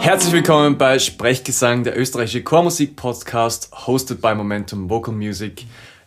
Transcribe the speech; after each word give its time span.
Herzlich 0.00 0.32
willkommen 0.32 0.78
bei 0.78 0.98
Sprechgesang, 0.98 1.84
der 1.84 1.98
österreichische 1.98 2.42
Chormusik-Podcast, 2.42 3.86
hosted 3.86 4.22
by 4.22 4.34
Momentum 4.34 4.88
Vocal 4.88 5.12
Music. 5.12 5.66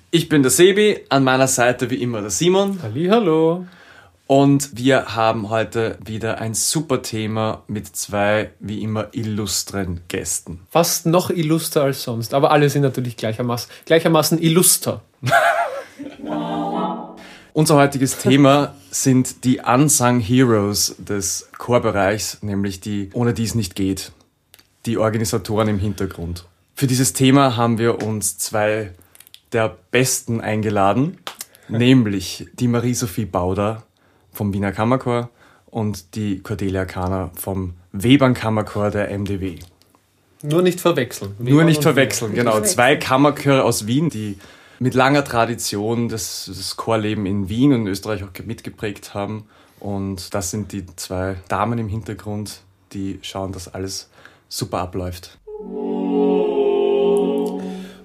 Ich 0.09 0.27
bin 0.27 0.41
der 0.41 0.49
Sebi, 0.49 1.05
an 1.09 1.23
meiner 1.23 1.48
Seite 1.48 1.91
wie 1.91 2.02
immer 2.02 2.21
der 2.21 2.32
Simon. 2.32 2.79
Hallo. 2.82 3.68
Und 4.25 4.75
wir 4.75 5.16
haben 5.16 5.50
heute 5.50 6.00
wieder 6.04 6.39
ein 6.41 6.55
super 6.55 7.04
Thema 7.04 7.62
mit 7.68 7.96
zwei, 7.96 8.50
wie 8.59 8.82
immer, 8.82 9.09
illustren 9.12 10.02
Gästen. 10.07 10.66
Fast 10.71 11.05
noch 11.05 11.30
illuster 11.30 11.84
als 11.84 12.02
sonst, 12.02 12.34
aber 12.34 12.50
alle 12.50 12.71
sind 12.71 12.82
natürlich 12.82 13.18
gleichermaßen, 13.18 13.70
gleichermaßen 13.86 14.41
illuster. 14.41 15.04
Unser 17.57 17.77
heutiges 17.77 18.16
Thema 18.21 18.75
sind 18.91 19.43
die 19.43 19.61
Unsung 19.61 20.20
Heroes 20.20 20.95
des 20.99 21.49
Chorbereichs, 21.57 22.43
nämlich 22.43 22.81
die 22.81 23.09
ohne 23.13 23.34
die 23.34 23.45
es 23.45 23.55
nicht 23.55 23.73
geht. 23.73 24.11
Die 24.85 24.99
Organisatoren 24.99 25.67
im 25.67 25.79
Hintergrund. 25.79 26.45
Für 26.75 26.85
dieses 26.85 27.13
Thema 27.13 27.57
haben 27.57 27.79
wir 27.79 28.03
uns 28.03 28.38
zwei 28.38 28.91
der 29.53 29.75
Besten 29.89 30.39
eingeladen, 30.39 31.17
nämlich 31.67 32.45
die 32.53 32.67
Marie-Sophie 32.67 33.25
Bauder 33.25 33.81
vom 34.31 34.53
Wiener 34.53 34.71
Kammerchor 34.71 35.31
und 35.65 36.13
die 36.13 36.43
Cordelia 36.43 36.85
Kahner 36.85 37.31
vom 37.34 37.73
Webern 37.91 38.35
Kammerchor 38.35 38.91
der 38.91 39.09
MDW. 39.09 39.57
Nur 40.43 40.62
nicht 40.62 40.79
verwechseln. 40.79 41.31
Webern 41.39 41.53
Nur 41.55 41.63
nicht 41.63 41.81
verwechseln, 41.81 42.35
genau. 42.35 42.62
Zwei 42.62 42.98
Kammerchöre 42.98 43.63
aus 43.63 43.87
Wien, 43.87 44.12
die 44.12 44.37
mit 44.80 44.94
langer 44.94 45.23
Tradition 45.23 46.09
das, 46.09 46.45
das 46.48 46.77
Chorleben 46.77 47.26
in 47.26 47.49
Wien 47.49 47.73
und 47.73 47.88
Österreich 47.88 48.23
auch 48.23 48.45
mitgeprägt 48.45 49.13
haben. 49.13 49.46
Und 49.79 50.34
das 50.34 50.51
sind 50.51 50.71
die 50.71 50.85
zwei 50.96 51.35
Damen 51.48 51.79
im 51.79 51.88
Hintergrund, 51.88 52.62
die 52.93 53.20
schauen, 53.21 53.51
dass 53.51 53.68
alles 53.68 54.10
super 54.49 54.79
abläuft. 54.79 55.38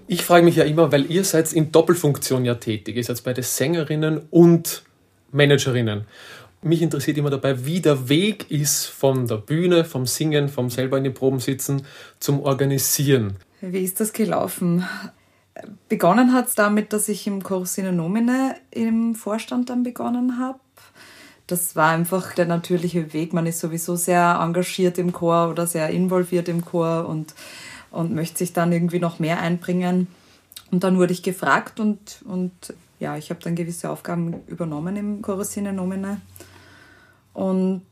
Ich 0.06 0.22
frage 0.22 0.44
mich 0.44 0.56
ja 0.56 0.64
immer, 0.64 0.92
weil 0.92 1.10
ihr 1.10 1.24
seid 1.24 1.52
in 1.52 1.72
Doppelfunktion 1.72 2.44
ja 2.44 2.56
tätig. 2.56 2.96
Ihr 2.96 3.04
seid 3.04 3.22
beide 3.24 3.42
Sängerinnen 3.42 4.20
und 4.30 4.82
Managerinnen. 5.30 6.04
Mich 6.60 6.82
interessiert 6.82 7.16
immer 7.16 7.30
dabei, 7.30 7.64
wie 7.64 7.80
der 7.80 8.08
Weg 8.08 8.50
ist 8.50 8.86
von 8.86 9.26
der 9.26 9.38
Bühne, 9.38 9.84
vom 9.84 10.06
Singen, 10.06 10.48
vom 10.48 10.70
selber 10.70 10.98
in 10.98 11.04
den 11.04 11.14
Proben 11.14 11.40
sitzen 11.40 11.86
zum 12.20 12.40
Organisieren. 12.40 13.36
Wie 13.60 13.82
ist 13.82 14.00
das 14.00 14.12
gelaufen? 14.12 14.84
Begonnen 15.88 16.32
hat 16.32 16.48
es 16.48 16.54
damit, 16.54 16.92
dass 16.92 17.08
ich 17.08 17.26
im 17.26 17.42
Chorus 17.42 17.78
Nomine 17.78 18.56
im 18.70 19.14
Vorstand 19.14 19.70
dann 19.70 19.82
begonnen 19.82 20.38
habe. 20.38 20.60
Das 21.46 21.76
war 21.76 21.90
einfach 21.90 22.34
der 22.34 22.46
natürliche 22.46 23.12
Weg. 23.12 23.32
Man 23.32 23.46
ist 23.46 23.60
sowieso 23.60 23.96
sehr 23.96 24.38
engagiert 24.40 24.98
im 24.98 25.12
Chor 25.12 25.50
oder 25.50 25.66
sehr 25.66 25.90
involviert 25.90 26.48
im 26.48 26.64
Chor 26.64 27.08
und, 27.08 27.34
und 27.90 28.14
möchte 28.14 28.38
sich 28.38 28.52
dann 28.52 28.72
irgendwie 28.72 29.00
noch 29.00 29.18
mehr 29.18 29.40
einbringen. 29.40 30.06
Und 30.70 30.84
dann 30.84 30.98
wurde 30.98 31.12
ich 31.12 31.22
gefragt 31.22 31.80
und, 31.80 32.22
und 32.24 32.52
ja, 33.00 33.16
ich 33.16 33.30
habe 33.30 33.40
dann 33.42 33.54
gewisse 33.54 33.90
Aufgaben 33.90 34.42
übernommen 34.46 34.96
im 34.96 35.20
Chorus 35.20 35.56
Nomine. 35.56 36.20
Und 37.34 37.82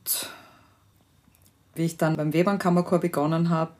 wie 1.75 1.85
ich 1.85 1.97
dann 1.97 2.17
beim 2.17 2.33
Webern 2.33 2.59
Kammerchor 2.59 2.99
begonnen 2.99 3.51
habe, 3.51 3.73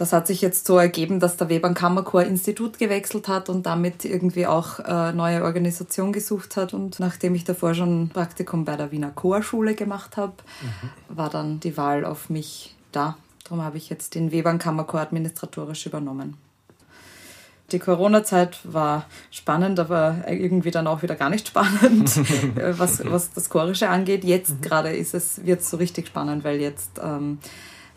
das 0.00 0.14
hat 0.14 0.26
sich 0.26 0.40
jetzt 0.40 0.66
so 0.66 0.78
ergeben, 0.78 1.20
dass 1.20 1.36
der 1.36 1.50
Webern 1.50 1.74
Kammerchor 1.74 2.22
Institut 2.22 2.78
gewechselt 2.78 3.28
hat 3.28 3.50
und 3.50 3.66
damit 3.66 4.06
irgendwie 4.06 4.46
auch 4.46 4.78
äh, 4.78 5.12
neue 5.12 5.44
Organisation 5.44 6.10
gesucht 6.10 6.56
hat. 6.56 6.72
Und 6.72 7.00
nachdem 7.00 7.34
ich 7.34 7.44
davor 7.44 7.74
schon 7.74 8.04
ein 8.04 8.08
Praktikum 8.08 8.64
bei 8.64 8.76
der 8.76 8.92
Wiener 8.92 9.10
Chorschule 9.10 9.74
gemacht 9.74 10.16
habe, 10.16 10.32
mhm. 10.62 11.14
war 11.14 11.28
dann 11.28 11.60
die 11.60 11.76
Wahl 11.76 12.06
auf 12.06 12.30
mich 12.30 12.74
da. 12.92 13.18
Darum 13.44 13.62
habe 13.62 13.76
ich 13.76 13.90
jetzt 13.90 14.14
den 14.14 14.32
Webern 14.32 14.58
Kammerchor 14.58 15.00
administratorisch 15.00 15.84
übernommen. 15.84 16.38
Die 17.70 17.78
Corona-Zeit 17.78 18.58
war 18.64 19.04
spannend, 19.30 19.78
aber 19.78 20.24
irgendwie 20.26 20.70
dann 20.70 20.86
auch 20.86 21.02
wieder 21.02 21.14
gar 21.14 21.28
nicht 21.28 21.48
spannend, 21.48 22.16
was, 22.78 23.04
was 23.04 23.32
das 23.34 23.50
Chorische 23.50 23.90
angeht. 23.90 24.24
Jetzt 24.24 24.48
mhm. 24.48 24.60
gerade 24.62 24.96
ist 24.96 25.12
es, 25.12 25.44
wird 25.44 25.60
es 25.60 25.68
so 25.68 25.76
richtig 25.76 26.06
spannend, 26.06 26.42
weil 26.42 26.58
jetzt 26.58 26.92
ähm, 27.04 27.36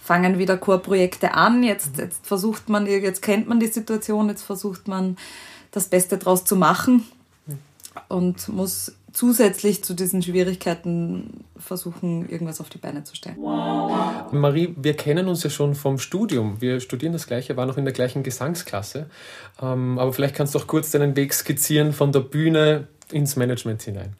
fangen 0.03 0.37
wieder 0.37 0.57
Chorprojekte 0.57 1.33
an. 1.33 1.63
Jetzt, 1.63 1.97
jetzt 1.97 2.27
versucht 2.27 2.67
man, 2.67 2.85
jetzt 2.85 3.21
kennt 3.21 3.47
man 3.47 3.59
die 3.59 3.67
Situation, 3.67 4.27
jetzt 4.27 4.43
versucht 4.43 4.87
man 4.87 5.17
das 5.71 5.87
Beste 5.87 6.17
draus 6.17 6.43
zu 6.43 6.57
machen 6.57 7.05
und 8.09 8.49
muss 8.49 8.95
zusätzlich 9.13 9.83
zu 9.83 9.93
diesen 9.93 10.21
Schwierigkeiten 10.21 11.45
versuchen, 11.55 12.27
irgendwas 12.27 12.59
auf 12.59 12.69
die 12.69 12.79
Beine 12.79 13.05
zu 13.05 13.15
stellen. 13.15 13.37
Marie, 14.31 14.73
wir 14.75 14.95
kennen 14.95 15.27
uns 15.29 15.43
ja 15.43 15.49
schon 15.49 15.73
vom 15.73 15.99
Studium. 15.99 16.59
Wir 16.59 16.81
studieren 16.81 17.13
das 17.13 17.25
Gleiche, 17.25 17.55
waren 17.55 17.69
noch 17.69 17.77
in 17.77 17.85
der 17.85 17.93
gleichen 17.93 18.23
Gesangsklasse. 18.23 19.09
Ähm, 19.61 19.99
aber 19.99 20.11
vielleicht 20.11 20.35
kannst 20.35 20.53
du 20.53 20.59
auch 20.59 20.67
kurz 20.67 20.91
deinen 20.91 21.15
Weg 21.15 21.33
skizzieren 21.33 21.93
von 21.93 22.11
der 22.11 22.21
Bühne 22.21 22.87
ins 23.11 23.35
Management 23.37 23.83
hinein. 23.83 24.13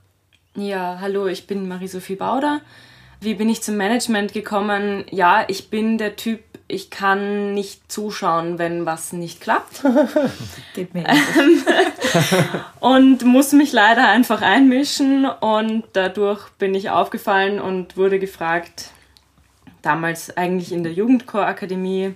Ja, 0.55 0.99
hallo, 1.01 1.25
ich 1.25 1.47
bin 1.47 1.67
Marie-Sophie 1.67 2.15
Bauder. 2.15 2.61
Wie 3.23 3.35
bin 3.35 3.47
ich 3.47 3.63
zum 3.63 3.77
Management 3.77 4.33
gekommen? 4.33 5.05
Ja, 5.09 5.45
ich 5.47 5.69
bin 5.69 5.97
der 5.97 6.17
Typ, 6.17 6.41
ich 6.67 6.89
kann 6.89 7.53
nicht 7.53 7.89
zuschauen, 7.89 8.59
wenn 8.59 8.85
was 8.85 9.13
nicht 9.13 9.39
klappt. 9.39 9.81
Geht 10.75 10.93
mir 10.93 11.05
und 12.81 13.23
muss 13.23 13.53
mich 13.53 13.71
leider 13.71 14.09
einfach 14.09 14.41
einmischen 14.41 15.25
und 15.25 15.85
dadurch 15.93 16.49
bin 16.59 16.75
ich 16.75 16.89
aufgefallen 16.89 17.61
und 17.61 17.95
wurde 17.95 18.19
gefragt, 18.19 18.89
damals 19.81 20.35
eigentlich 20.35 20.73
in 20.73 20.83
der 20.83 20.91
Jugendchorakademie, 20.91 22.15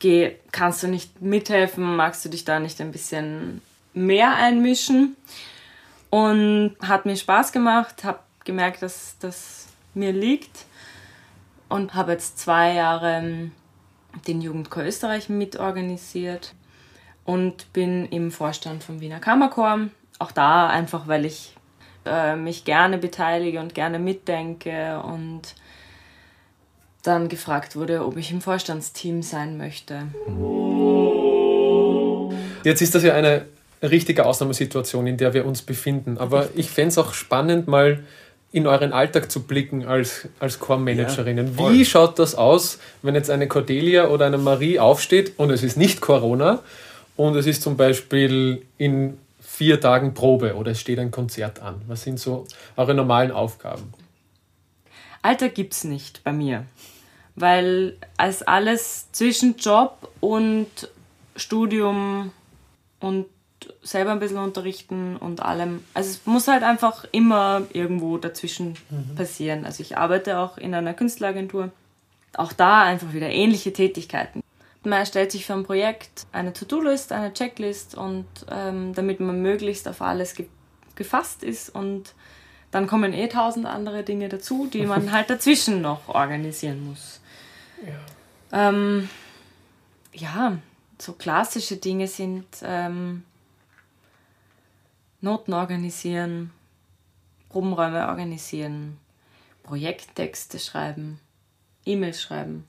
geh, 0.00 0.32
kannst 0.52 0.82
du 0.82 0.88
nicht 0.88 1.22
mithelfen, 1.22 1.96
magst 1.96 2.26
du 2.26 2.28
dich 2.28 2.44
da 2.44 2.60
nicht 2.60 2.78
ein 2.82 2.92
bisschen 2.92 3.62
mehr 3.94 4.34
einmischen? 4.34 5.16
Und 6.10 6.76
hat 6.82 7.06
mir 7.06 7.16
Spaß 7.16 7.52
gemacht, 7.52 8.04
habe 8.04 8.18
gemerkt, 8.44 8.82
dass 8.82 9.16
das 9.18 9.66
mir 9.96 10.12
liegt 10.12 10.66
und 11.68 11.94
habe 11.94 12.12
jetzt 12.12 12.38
zwei 12.38 12.74
Jahre 12.74 13.50
den 14.26 14.40
Jugendchor 14.40 14.84
Österreich 14.84 15.28
mitorganisiert 15.28 16.54
und 17.24 17.72
bin 17.72 18.06
im 18.06 18.30
Vorstand 18.30 18.84
vom 18.84 19.00
Wiener 19.00 19.18
Kammerchor. 19.18 19.88
Auch 20.18 20.32
da 20.32 20.68
einfach, 20.68 21.08
weil 21.08 21.24
ich 21.24 21.54
äh, 22.06 22.36
mich 22.36 22.64
gerne 22.64 22.98
beteilige 22.98 23.60
und 23.60 23.74
gerne 23.74 23.98
mitdenke 23.98 25.00
und 25.00 25.54
dann 27.02 27.28
gefragt 27.28 27.76
wurde, 27.76 28.04
ob 28.04 28.16
ich 28.16 28.32
im 28.32 28.40
Vorstandsteam 28.40 29.22
sein 29.22 29.56
möchte. 29.56 30.06
Jetzt 32.64 32.82
ist 32.82 32.94
das 32.94 33.02
ja 33.02 33.14
eine 33.14 33.46
richtige 33.82 34.26
Ausnahmesituation, 34.26 35.06
in 35.06 35.16
der 35.16 35.34
wir 35.34 35.46
uns 35.46 35.62
befinden. 35.62 36.18
Aber 36.18 36.48
ich 36.54 36.70
fände 36.70 36.88
es 36.88 36.98
auch 36.98 37.12
spannend, 37.12 37.68
mal 37.68 38.04
in 38.52 38.66
euren 38.66 38.92
Alltag 38.92 39.30
zu 39.30 39.42
blicken 39.42 39.86
als, 39.86 40.28
als 40.38 40.58
Chormanagerinnen. 40.58 41.56
Ja, 41.58 41.70
Wie 41.70 41.84
schaut 41.84 42.18
das 42.18 42.34
aus, 42.34 42.78
wenn 43.02 43.14
jetzt 43.14 43.30
eine 43.30 43.48
Cordelia 43.48 44.08
oder 44.08 44.26
eine 44.26 44.38
Marie 44.38 44.78
aufsteht 44.78 45.34
und 45.38 45.50
es 45.50 45.62
ist 45.62 45.76
nicht 45.76 46.00
Corona 46.00 46.60
und 47.16 47.36
es 47.36 47.46
ist 47.46 47.62
zum 47.62 47.76
Beispiel 47.76 48.62
in 48.78 49.18
vier 49.40 49.80
Tagen 49.80 50.14
Probe 50.14 50.54
oder 50.54 50.72
es 50.72 50.80
steht 50.80 50.98
ein 50.98 51.10
Konzert 51.10 51.60
an? 51.60 51.80
Was 51.86 52.02
sind 52.02 52.20
so 52.20 52.46
eure 52.76 52.94
normalen 52.94 53.30
Aufgaben? 53.30 53.92
Alltag 55.22 55.54
gibt 55.54 55.72
es 55.72 55.84
nicht 55.84 56.22
bei 56.24 56.32
mir, 56.32 56.66
weil 57.34 57.96
als 58.16 58.42
alles 58.42 59.10
zwischen 59.12 59.56
Job 59.56 60.08
und 60.20 60.68
Studium 61.34 62.32
und 63.00 63.26
selber 63.82 64.12
ein 64.12 64.18
bisschen 64.18 64.38
unterrichten 64.38 65.16
und 65.16 65.40
allem. 65.40 65.82
Also 65.94 66.10
es 66.10 66.26
muss 66.26 66.48
halt 66.48 66.62
einfach 66.62 67.04
immer 67.12 67.62
irgendwo 67.72 68.18
dazwischen 68.18 68.74
mhm. 68.90 69.14
passieren. 69.14 69.64
Also 69.64 69.82
ich 69.82 69.96
arbeite 69.96 70.38
auch 70.38 70.58
in 70.58 70.74
einer 70.74 70.94
Künstleragentur. 70.94 71.70
Auch 72.34 72.52
da 72.52 72.82
einfach 72.82 73.12
wieder 73.12 73.30
ähnliche 73.30 73.72
Tätigkeiten. 73.72 74.42
Man 74.82 75.00
erstellt 75.00 75.32
sich 75.32 75.46
für 75.46 75.54
ein 75.54 75.64
Projekt 75.64 76.26
eine 76.32 76.52
To-Do-List, 76.52 77.12
eine 77.12 77.32
Checklist 77.32 77.96
und 77.96 78.26
ähm, 78.50 78.94
damit 78.94 79.20
man 79.20 79.42
möglichst 79.42 79.88
auf 79.88 80.02
alles 80.02 80.34
ge 80.34 80.46
gefasst 80.94 81.44
ist 81.44 81.68
und 81.68 82.14
dann 82.70 82.86
kommen 82.86 83.12
eh 83.12 83.28
tausend 83.28 83.66
andere 83.66 84.02
Dinge 84.02 84.30
dazu, 84.30 84.66
die 84.66 84.86
man 84.86 85.12
halt 85.12 85.28
dazwischen 85.28 85.82
noch 85.82 86.08
organisieren 86.08 86.86
muss. 86.86 87.20
Ja, 87.86 88.68
ähm, 88.68 89.10
ja 90.14 90.56
so 90.98 91.12
klassische 91.12 91.76
Dinge 91.76 92.08
sind 92.08 92.46
ähm, 92.62 93.24
Noten 95.26 95.54
organisieren, 95.54 96.52
Probenräume 97.48 98.06
organisieren, 98.06 98.96
Projekttexte 99.64 100.60
schreiben, 100.60 101.18
E-Mails 101.84 102.22
schreiben, 102.22 102.64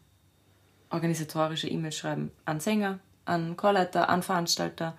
organisatorische 0.89 1.68
E-Mails 1.68 1.95
schreiben 1.95 2.31
an 2.45 2.59
Sänger, 2.59 2.98
an 3.25 3.57
Chorleiter, 3.57 4.09
an 4.09 4.24
Veranstalter. 4.24 4.98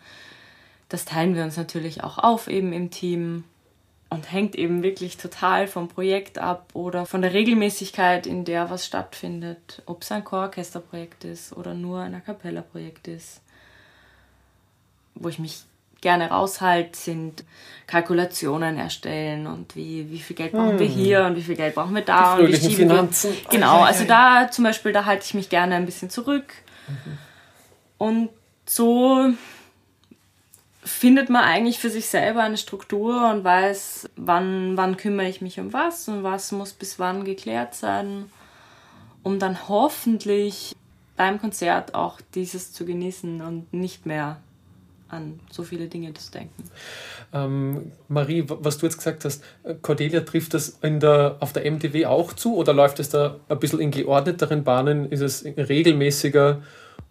Das 0.88 1.04
teilen 1.04 1.34
wir 1.34 1.42
uns 1.42 1.56
natürlich 1.56 2.04
auch 2.04 2.18
auf 2.18 2.46
eben 2.46 2.72
im 2.72 2.90
Team. 2.90 3.42
und 4.08 4.32
hängt 4.32 4.54
eben 4.54 4.82
wirklich 4.82 5.16
total 5.16 5.66
vom 5.66 5.88
Projekt 5.88 6.38
ab 6.38 6.70
oder 6.74 7.06
von 7.06 7.20
der 7.22 7.34
Regelmäßigkeit, 7.34 8.26
in 8.26 8.44
der 8.44 8.70
was 8.70 8.86
stattfindet. 8.86 9.82
Ob 9.84 10.02
es 10.02 10.12
ein 10.12 10.24
Chororchesterprojekt 10.24 11.24
ist 11.24 11.52
oder 11.52 11.74
nur 11.74 12.00
ein 12.00 12.14
A 12.14 12.20
Cappella-Projekt 12.20 13.08
ist. 13.08 13.42
Wo 15.14 15.28
ich 15.28 15.38
mich 15.38 15.64
gerne 16.00 16.30
raushalte, 16.30 16.96
sind 16.96 17.44
Kalkulationen 17.86 18.78
erstellen 18.78 19.46
und 19.46 19.74
wie, 19.74 20.10
wie 20.10 20.18
viel 20.18 20.36
Geld 20.36 20.52
brauchen 20.52 20.72
hm. 20.72 20.78
wir 20.78 20.86
hier 20.86 21.24
und 21.24 21.36
wie 21.36 21.42
viel 21.42 21.56
Geld 21.56 21.74
brauchen 21.74 21.94
wir 21.94 22.02
da. 22.02 22.36
Die 22.36 22.44
und 22.44 22.52
wie 22.52 22.74
Finanzen. 22.74 23.32
Wir, 23.32 23.50
genau, 23.50 23.80
also 23.80 24.04
da 24.04 24.50
zum 24.50 24.64
Beispiel, 24.64 24.92
da 24.92 25.04
halte 25.04 25.24
ich 25.24 25.34
mich 25.34 25.48
gerne 25.48 25.74
ein 25.74 25.86
bisschen 25.86 26.10
zurück. 26.10 26.52
Mhm. 26.86 27.18
Und 27.98 28.28
so 28.66 29.32
findet 30.84 31.28
man 31.30 31.44
eigentlich 31.44 31.78
für 31.78 31.90
sich 31.90 32.06
selber 32.06 32.42
eine 32.42 32.56
Struktur 32.56 33.30
und 33.30 33.44
weiß, 33.44 34.10
wann, 34.16 34.76
wann 34.76 34.96
kümmere 34.96 35.28
ich 35.28 35.40
mich 35.40 35.58
um 35.60 35.72
was 35.72 36.08
und 36.08 36.22
was 36.22 36.52
muss 36.52 36.72
bis 36.72 36.98
wann 36.98 37.24
geklärt 37.24 37.74
sein, 37.74 38.30
um 39.22 39.38
dann 39.38 39.68
hoffentlich 39.68 40.74
beim 41.16 41.40
Konzert 41.40 41.94
auch 41.94 42.20
dieses 42.34 42.72
zu 42.72 42.86
genießen 42.86 43.42
und 43.42 43.72
nicht 43.72 44.06
mehr 44.06 44.40
an 45.08 45.40
so 45.50 45.62
viele 45.62 45.86
Dinge 45.86 46.12
zu 46.14 46.30
denken. 46.30 46.64
Ähm, 47.32 47.92
Marie, 48.08 48.44
was 48.46 48.78
du 48.78 48.86
jetzt 48.86 48.98
gesagt 48.98 49.24
hast, 49.24 49.42
Cordelia 49.82 50.20
trifft 50.20 50.54
das 50.54 50.78
in 50.82 51.00
der, 51.00 51.36
auf 51.40 51.52
der 51.52 51.70
MTW 51.70 52.06
auch 52.06 52.32
zu 52.32 52.56
oder 52.56 52.72
läuft 52.72 53.00
es 53.00 53.08
da 53.08 53.36
ein 53.48 53.58
bisschen 53.58 53.80
in 53.80 53.90
geordneteren 53.90 54.64
Bahnen? 54.64 55.10
Ist 55.10 55.20
es 55.20 55.44
regelmäßiger? 55.44 56.62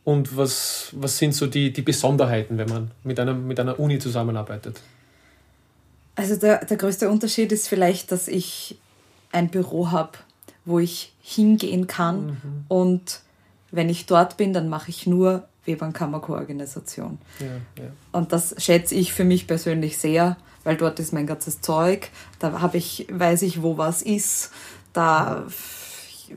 Und 0.03 0.38
was, 0.38 0.89
was 0.94 1.17
sind 1.17 1.35
so 1.35 1.47
die, 1.47 1.73
die 1.73 1.81
Besonderheiten, 1.81 2.57
wenn 2.57 2.69
man 2.69 2.91
mit 3.03 3.19
einer, 3.19 3.33
mit 3.33 3.59
einer 3.59 3.79
Uni 3.79 3.99
zusammenarbeitet? 3.99 4.79
Also 6.15 6.35
der, 6.35 6.65
der 6.65 6.77
größte 6.77 7.09
Unterschied 7.09 7.51
ist 7.51 7.67
vielleicht, 7.67 8.11
dass 8.11 8.27
ich 8.27 8.77
ein 9.31 9.49
Büro 9.49 9.91
habe, 9.91 10.17
wo 10.65 10.79
ich 10.79 11.13
hingehen 11.21 11.88
kann 11.88 12.25
mhm. 12.25 12.65
und 12.67 13.21
wenn 13.71 13.89
ich 13.89 14.05
dort 14.05 14.38
bin, 14.38 14.53
dann 14.53 14.69
mache 14.69 14.89
ich 14.89 15.07
nur 15.07 15.47
Webernkammerkoorganisation. 15.67 17.19
Ja, 17.39 17.45
ja. 17.83 17.89
Und 18.11 18.31
das 18.33 18.55
schätze 18.57 18.95
ich 18.95 19.13
für 19.13 19.23
mich 19.23 19.47
persönlich 19.47 19.97
sehr, 19.97 20.37
weil 20.63 20.77
dort 20.77 20.99
ist 20.99 21.13
mein 21.13 21.27
ganzes 21.27 21.61
Zeug, 21.61 22.09
da 22.39 22.61
habe 22.61 22.77
ich, 22.77 23.07
weiß 23.11 23.43
ich, 23.43 23.61
wo 23.61 23.77
was 23.77 24.01
ist, 24.01 24.51
da 24.93 25.45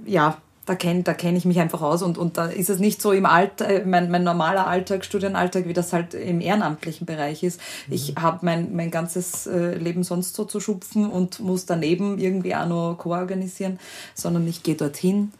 ja, 0.04 0.36
da 0.66 0.76
kenne 0.76 1.02
da 1.02 1.14
kenn 1.14 1.34
ich 1.34 1.44
mich 1.44 1.58
einfach 1.58 1.82
aus 1.82 2.02
und, 2.02 2.16
und 2.16 2.36
da 2.36 2.46
ist 2.46 2.70
es 2.70 2.78
nicht 2.78 3.02
so 3.02 3.12
im 3.12 3.26
Alltag, 3.26 3.70
äh, 3.70 3.84
mein, 3.84 4.10
mein 4.10 4.22
normaler 4.22 4.66
Alltag, 4.66 5.04
Studienalltag, 5.04 5.66
wie 5.66 5.72
das 5.72 5.92
halt 5.92 6.14
im 6.14 6.40
ehrenamtlichen 6.40 7.06
Bereich 7.06 7.42
ist. 7.42 7.60
Mhm. 7.88 7.94
Ich 7.94 8.14
habe 8.16 8.46
mein, 8.46 8.76
mein 8.76 8.90
ganzes 8.90 9.46
äh, 9.46 9.74
Leben 9.74 10.04
sonst 10.04 10.34
so 10.34 10.44
zu 10.44 10.60
schupfen 10.60 11.10
und 11.10 11.40
muss 11.40 11.66
daneben 11.66 12.18
irgendwie 12.18 12.54
auch 12.54 12.66
noch 12.66 12.96
koorganisieren, 12.98 13.80
sondern 14.14 14.46
ich 14.46 14.62
gehe 14.62 14.76
dorthin. 14.76 15.32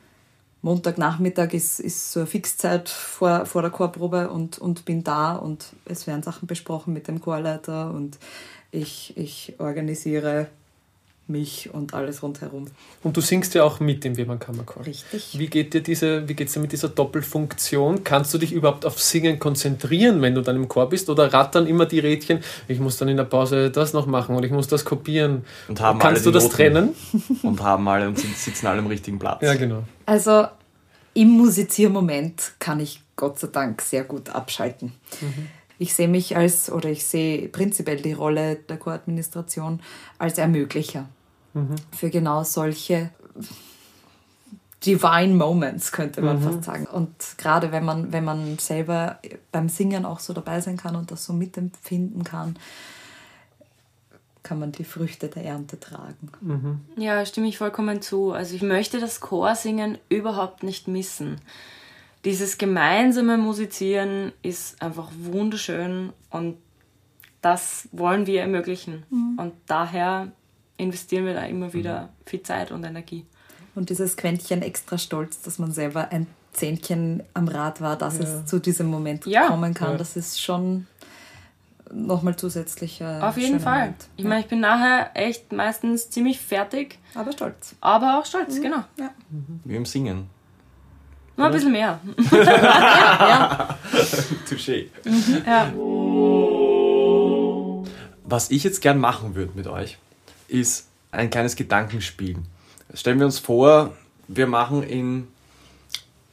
Montagnachmittag 0.63 1.55
ist, 1.55 1.81
ist 1.81 2.13
so 2.13 2.21
eine 2.21 2.27
Fixzeit 2.27 2.89
vor, 2.89 3.47
vor 3.47 3.63
der 3.63 3.71
Chorprobe 3.71 4.31
und, 4.31 4.59
und 4.59 4.85
bin 4.85 5.03
da 5.03 5.35
und 5.35 5.73
es 5.87 6.07
werden 6.07 6.23
Sachen 6.23 6.47
besprochen 6.47 6.93
mit 6.93 7.09
dem 7.09 7.21
Chorleiter 7.21 7.93
und 7.93 8.19
ich, 8.71 9.17
ich 9.17 9.55
organisiere 9.59 10.49
mich 11.31 11.71
und 11.73 11.95
alles 11.95 12.23
rundherum. 12.23 12.67
Und 13.03 13.17
du 13.17 13.21
singst 13.21 13.55
ja 13.55 13.65
auch 13.65 13.81
mit 13.81 14.05
im 14.05 14.17
Webern-Kammerchor. 14.17 14.85
Richtig. 14.85 15.39
Wie 15.39 15.47
geht 15.47 15.73
dir 15.73 15.83
diese, 15.83 16.29
wie 16.29 16.35
geht's 16.35 16.53
dir 16.53 16.61
mit 16.61 16.73
dieser 16.73 16.89
Doppelfunktion? 16.89 18.05
Kannst 18.05 18.35
du 18.35 18.39
dich 18.39 18.53
überhaupt 18.53 18.85
auf 18.85 19.01
Singen 19.01 19.39
konzentrieren, 19.39 20.21
wenn 20.21 20.35
du 20.35 20.43
dann 20.43 20.57
im 20.57 20.69
Chor 20.69 20.89
bist? 20.89 21.09
Oder 21.09 21.33
rattern 21.33 21.67
immer 21.67 21.87
die 21.87 22.01
Rädchen, 22.01 22.41
ich 22.69 22.81
muss 22.81 22.99
dann 22.99 23.09
in 23.09 23.17
der 23.17 23.25
Pause 23.25 23.71
das 23.71 23.93
noch 23.93 24.07
machen 24.07 24.37
und 24.37 24.45
ich 24.45 24.53
muss 24.53 24.69
das 24.69 24.85
kopieren? 24.85 25.45
Und 25.69 25.81
haben 25.81 25.99
Kannst 25.99 26.27
du 26.27 26.31
das 26.31 26.45
Noten 26.45 26.57
trennen? 26.57 26.89
Und 27.43 27.63
haben 27.63 27.89
alle 27.89 28.09
und 28.09 28.19
sitzen 28.19 28.67
alle 28.67 28.81
im 28.81 28.87
richtigen 28.87 29.19
Platz. 29.19 29.43
Ja, 29.43 29.55
genau. 29.55 29.85
Also 30.07 30.47
im 31.15 31.29
Musiziermoment 31.29 32.53
kann 32.59 32.81
ich 32.81 33.03
Gott 33.17 33.39
sei 33.39 33.49
Dank 33.49 33.81
sehr 33.81 34.05
gut 34.05 34.31
abschalten. 34.31 34.93
Mhm 35.21 35.49
ich 35.81 35.95
sehe 35.95 36.09
mich 36.09 36.37
als, 36.37 36.71
oder 36.71 36.91
ich 36.91 37.07
sehe 37.07 37.49
prinzipiell 37.49 37.97
die 37.97 38.13
Rolle 38.13 38.57
der 38.57 38.77
Choradministration 38.77 39.81
als 40.19 40.37
Ermöglicher 40.37 41.09
mhm. 41.55 41.77
für 41.97 42.11
genau 42.11 42.45
solche 42.45 43.11
Divine 44.85 45.35
Moments, 45.35 45.93
könnte 45.93 46.23
man 46.23 46.39
mhm. 46.39 46.43
fast 46.43 46.65
sagen. 46.65 46.87
Und 46.87 47.13
gerade 47.37 47.71
wenn 47.71 47.85
man, 47.85 48.13
wenn 48.13 48.25
man 48.25 48.59
selber 48.59 49.19
beim 49.53 49.69
Singen 49.69 50.07
auch 50.07 50.21
so 50.21 50.33
dabei 50.33 50.61
sein 50.61 50.77
kann 50.77 50.97
und 50.97 51.11
das 51.11 51.25
so 51.25 51.33
mitempfinden 51.33 52.25
kann, 52.25 52.57
kann 54.43 54.59
man 54.59 54.73
die 54.73 54.85
Früchte 54.85 55.29
der 55.29 55.45
Ernte 55.45 55.79
tragen. 55.79 56.33
Mhm. 56.41 56.81
Ja, 56.97 57.25
stimme 57.27 57.49
ich 57.49 57.59
vollkommen 57.59 58.01
zu. 58.01 58.33
Also 58.33 58.55
ich 58.55 58.63
möchte 58.63 59.01
das 59.01 59.21
Chorsingen 59.21 59.99
überhaupt 60.09 60.63
nicht 60.63 60.89
missen. 60.89 61.41
Dieses 62.25 62.57
gemeinsame 62.57 63.37
Musizieren 63.37 64.33
ist 64.43 64.81
einfach 64.83 65.11
wunderschön 65.19 66.13
und 66.31 66.57
das 67.43 67.89
wollen 67.93 68.27
wir 68.27 68.41
ermöglichen. 68.41 69.05
Mhm. 69.11 69.39
Und 69.39 69.53
daher 69.67 70.33
investieren 70.81 71.27
wir 71.27 71.35
da 71.35 71.45
immer 71.45 71.73
wieder 71.73 72.03
mhm. 72.03 72.09
viel 72.27 72.43
Zeit 72.43 72.73
und 72.73 72.85
Energie. 72.85 73.25
Und 73.75 73.91
dieses 73.91 74.17
Quäntchen 74.17 74.63
extra 74.63 74.99
stolz, 74.99 75.43
dass 75.43 75.59
man 75.59 75.73
selber 75.73 76.11
ein 76.11 76.27
Zähnchen 76.53 77.23
am 77.35 77.47
Rad 77.47 77.81
war, 77.81 77.97
dass 77.97 78.19
ja. 78.19 78.25
es 78.25 78.47
zu 78.47 78.59
diesem 78.59 78.89
Moment 78.89 79.27
ja. 79.27 79.47
kommen 79.47 79.75
kann, 79.75 79.93
ja. 79.93 79.97
das 79.97 80.17
ist 80.17 80.41
schon 80.41 80.87
nochmal 81.93 82.37
zusätzlich. 82.37 83.03
Auf 83.03 83.37
jeden 83.37 83.61
Fall. 83.61 83.81
Moment. 83.81 84.09
Ich 84.17 84.25
meine, 84.25 84.41
ich 84.41 84.47
bin 84.47 84.61
nachher 84.61 85.11
echt 85.15 85.53
meistens 85.53 86.11
ziemlich 86.11 86.41
fertig. 86.41 86.99
Aber 87.15 87.33
stolz. 87.33 87.75
Aber 87.81 88.19
auch 88.19 88.27
stolz, 88.27 88.57
mhm. 88.57 88.63
genau. 88.63 88.85
Ja. 88.99 89.11
Wie 89.65 89.77
im 89.77 89.87
Singen. 89.87 90.29
Nur 91.37 91.47
ein 91.47 91.53
bisschen 91.53 91.73
mehr. 91.73 92.01
ja, 92.33 93.79
Touché. 94.49 94.89
Mhm. 95.05 95.43
Ja. 95.47 95.73
Was 98.25 98.51
ich 98.51 98.63
jetzt 98.63 98.83
gern 98.83 98.99
machen 98.99 99.35
würde 99.35 99.53
mit 99.55 99.67
euch, 99.67 99.99
ist 100.51 100.87
ein 101.13 101.31
kleines 101.31 101.57
Gedankenspiel. 101.57 102.37
Stellen 102.95 103.19
wir 103.19 103.27
uns 103.27 103.39
vor, 103.39 103.93
wir 104.29 104.47
machen 104.47 104.83
im 104.83 105.29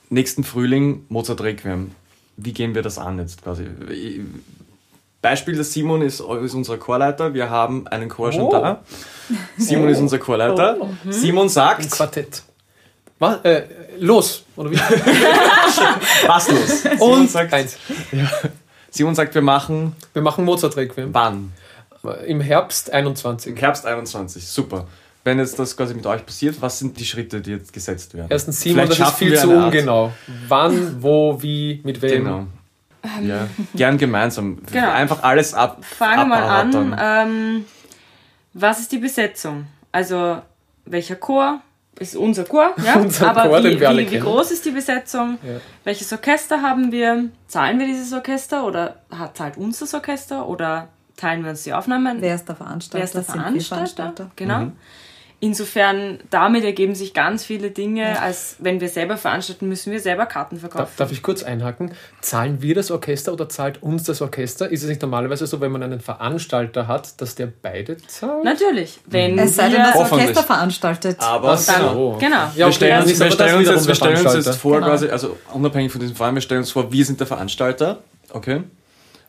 nächsten 0.09 0.43
Frühling 0.43 1.05
Mozart 1.09 1.41
Requiem. 1.41 1.91
Wie 2.35 2.53
gehen 2.53 2.75
wir 2.75 2.81
das 2.81 2.97
an 2.97 3.19
jetzt 3.19 3.43
quasi? 3.43 3.67
Beispiel, 5.21 5.55
der 5.55 5.63
Simon 5.63 6.01
ist, 6.01 6.19
ist 6.19 6.53
unser 6.53 6.77
Chorleiter. 6.77 7.33
Wir 7.33 7.49
haben 7.49 7.87
einen 7.87 8.09
Chor 8.09 8.31
schon 8.31 8.43
oh. 8.43 8.51
da. 8.51 8.83
Simon 9.57 9.87
oh. 9.87 9.91
ist 9.91 9.99
unser 9.99 10.19
Chorleiter. 10.19 10.77
Oh. 10.79 10.89
Mhm. 11.03 11.11
Simon 11.11 11.49
sagt. 11.49 11.81
Ein 11.81 11.89
Quartett. 11.89 12.43
Was? 13.19 13.43
Äh, 13.43 13.63
los, 13.99 14.43
oder 14.55 14.69
wie? 14.69 14.75
Was 16.27 16.51
los? 16.51 16.81
Simon 16.83 17.21
Und 17.21 17.31
sagt, 17.31 17.51
eins. 17.51 17.77
Ja. 18.11 18.29
Simon 18.91 19.15
sagt, 19.15 19.33
wir 19.33 19.41
machen. 19.41 19.95
Wir 20.13 20.21
machen 20.21 20.45
Mozart 20.45 20.77
Requiem. 20.77 21.09
Wann? 21.13 21.51
Im 22.11 22.41
Herbst 22.41 22.91
21. 22.91 23.51
Im 23.53 23.57
Herbst 23.57 23.85
21, 23.85 24.47
super. 24.47 24.87
Wenn 25.23 25.39
jetzt 25.39 25.59
das 25.59 25.75
quasi 25.75 25.93
mit 25.93 26.05
euch 26.05 26.25
passiert, 26.25 26.61
was 26.61 26.79
sind 26.79 26.97
die 26.97 27.05
Schritte, 27.05 27.41
die 27.41 27.51
jetzt 27.51 27.73
gesetzt 27.73 28.13
werden? 28.13 28.27
Erstens, 28.29 28.61
Simon, 28.61 28.87
das 28.87 28.99
ist 28.99 29.11
viel 29.15 29.37
zu 29.37 29.49
ungenau. 29.49 30.13
Wann, 30.47 31.03
wo, 31.03 31.41
wie, 31.41 31.81
mit 31.83 32.01
wem? 32.01 32.23
Genau. 32.23 32.47
Ja, 33.21 33.47
gern 33.75 33.97
gemeinsam. 33.97 34.59
Genau. 34.71 34.91
Einfach 34.91 35.23
alles 35.23 35.53
ab. 35.53 35.83
Fangen 35.83 36.17
wir 36.17 36.25
mal 36.25 36.43
an. 36.43 36.95
Ähm, 36.99 37.65
was 38.53 38.79
ist 38.79 38.91
die 38.91 38.97
Besetzung? 38.97 39.67
Also, 39.91 40.41
welcher 40.85 41.15
Chor? 41.15 41.61
Ist 41.99 42.15
unser 42.15 42.43
Chor, 42.43 42.75
ja? 42.83 42.95
unser 42.99 43.31
Aber 43.31 43.49
Chor, 43.49 43.63
wie, 43.63 43.79
wie, 43.79 44.11
wie, 44.11 44.19
groß 44.19 44.51
ist 44.51 44.65
die 44.65 44.71
Besetzung? 44.71 45.39
Ja. 45.41 45.59
Welches 45.83 46.13
Orchester 46.13 46.61
haben 46.61 46.91
wir? 46.91 47.29
Zahlen 47.47 47.79
wir 47.79 47.87
dieses 47.87 48.13
Orchester 48.13 48.65
oder 48.65 49.01
zahlt 49.33 49.57
uns 49.57 49.79
das 49.79 49.93
Orchester? 49.93 50.47
Oder 50.47 50.89
teilen 51.17 51.43
wir 51.43 51.49
uns 51.49 51.63
die 51.63 51.73
Aufnahmen. 51.73 52.21
Wer 52.21 52.35
ist 52.35 52.47
der 52.47 52.55
Veranstalter? 52.55 52.97
Wer 52.99 53.03
ist 53.03 53.15
der 53.15 53.23
Veranstalter? 53.23 53.75
Veranstalter? 53.75 54.31
Genau. 54.35 54.59
Mhm. 54.59 54.73
Insofern, 55.39 56.17
damit 56.31 56.63
ergeben 56.63 56.95
sich 56.95 57.13
ganz 57.13 57.45
viele 57.45 57.69
Dinge. 57.69 58.01
Ja. 58.01 58.21
Als 58.21 58.55
wenn 58.57 58.81
wir 58.81 58.89
selber 58.89 59.17
veranstalten, 59.17 59.69
müssen 59.69 59.91
wir 59.91 59.99
selber 59.99 60.25
Karten 60.25 60.57
verkaufen. 60.57 60.85
Darf, 60.85 60.95
darf, 60.95 61.11
ich 61.11 61.21
kurz 61.21 61.43
einhaken? 61.43 61.91
Zahlen 62.21 62.63
wir 62.63 62.73
das 62.73 62.89
Orchester 62.89 63.33
oder 63.33 63.47
zahlt 63.47 63.83
uns 63.83 64.03
das 64.03 64.23
Orchester? 64.23 64.67
Ist 64.71 64.81
es 64.81 64.89
nicht 64.89 65.03
normalerweise 65.03 65.45
so, 65.45 65.61
wenn 65.61 65.71
man 65.71 65.83
einen 65.83 65.99
Veranstalter 65.99 66.87
hat, 66.87 67.21
dass 67.21 67.35
der 67.35 67.45
beide 67.61 67.97
zahlt? 67.97 68.45
Natürlich. 68.45 68.99
Wenn 69.05 69.37
es 69.37 69.55
sei 69.55 69.69
denn, 69.69 69.83
das 69.83 69.95
Orchester 69.95 70.41
veranstaltet. 70.41 71.17
Aber 71.19 71.49
dann, 71.49 71.93
so. 71.93 72.17
genau. 72.19 72.51
Ja, 72.55 72.65
wir 72.65 72.71
stellen, 72.71 73.03
uns, 73.03 73.19
wir 73.19 73.31
stellen 73.31 73.57
uns, 73.57 73.69
jetzt, 73.69 73.87
wir 73.87 73.95
stellen 73.95 74.25
uns 74.25 74.33
jetzt 74.33 74.55
vor, 74.55 74.77
genau. 74.77 74.87
quasi, 74.87 75.09
also 75.09 75.37
unabhängig 75.53 75.91
von 75.91 76.01
diesem 76.01 76.15
Fall, 76.15 76.33
wir 76.33 76.41
stellen 76.41 76.61
uns 76.61 76.71
vor, 76.71 76.91
wir 76.91 77.05
sind 77.05 77.19
der 77.19 77.27
Veranstalter. 77.27 77.99
Okay. 78.31 78.63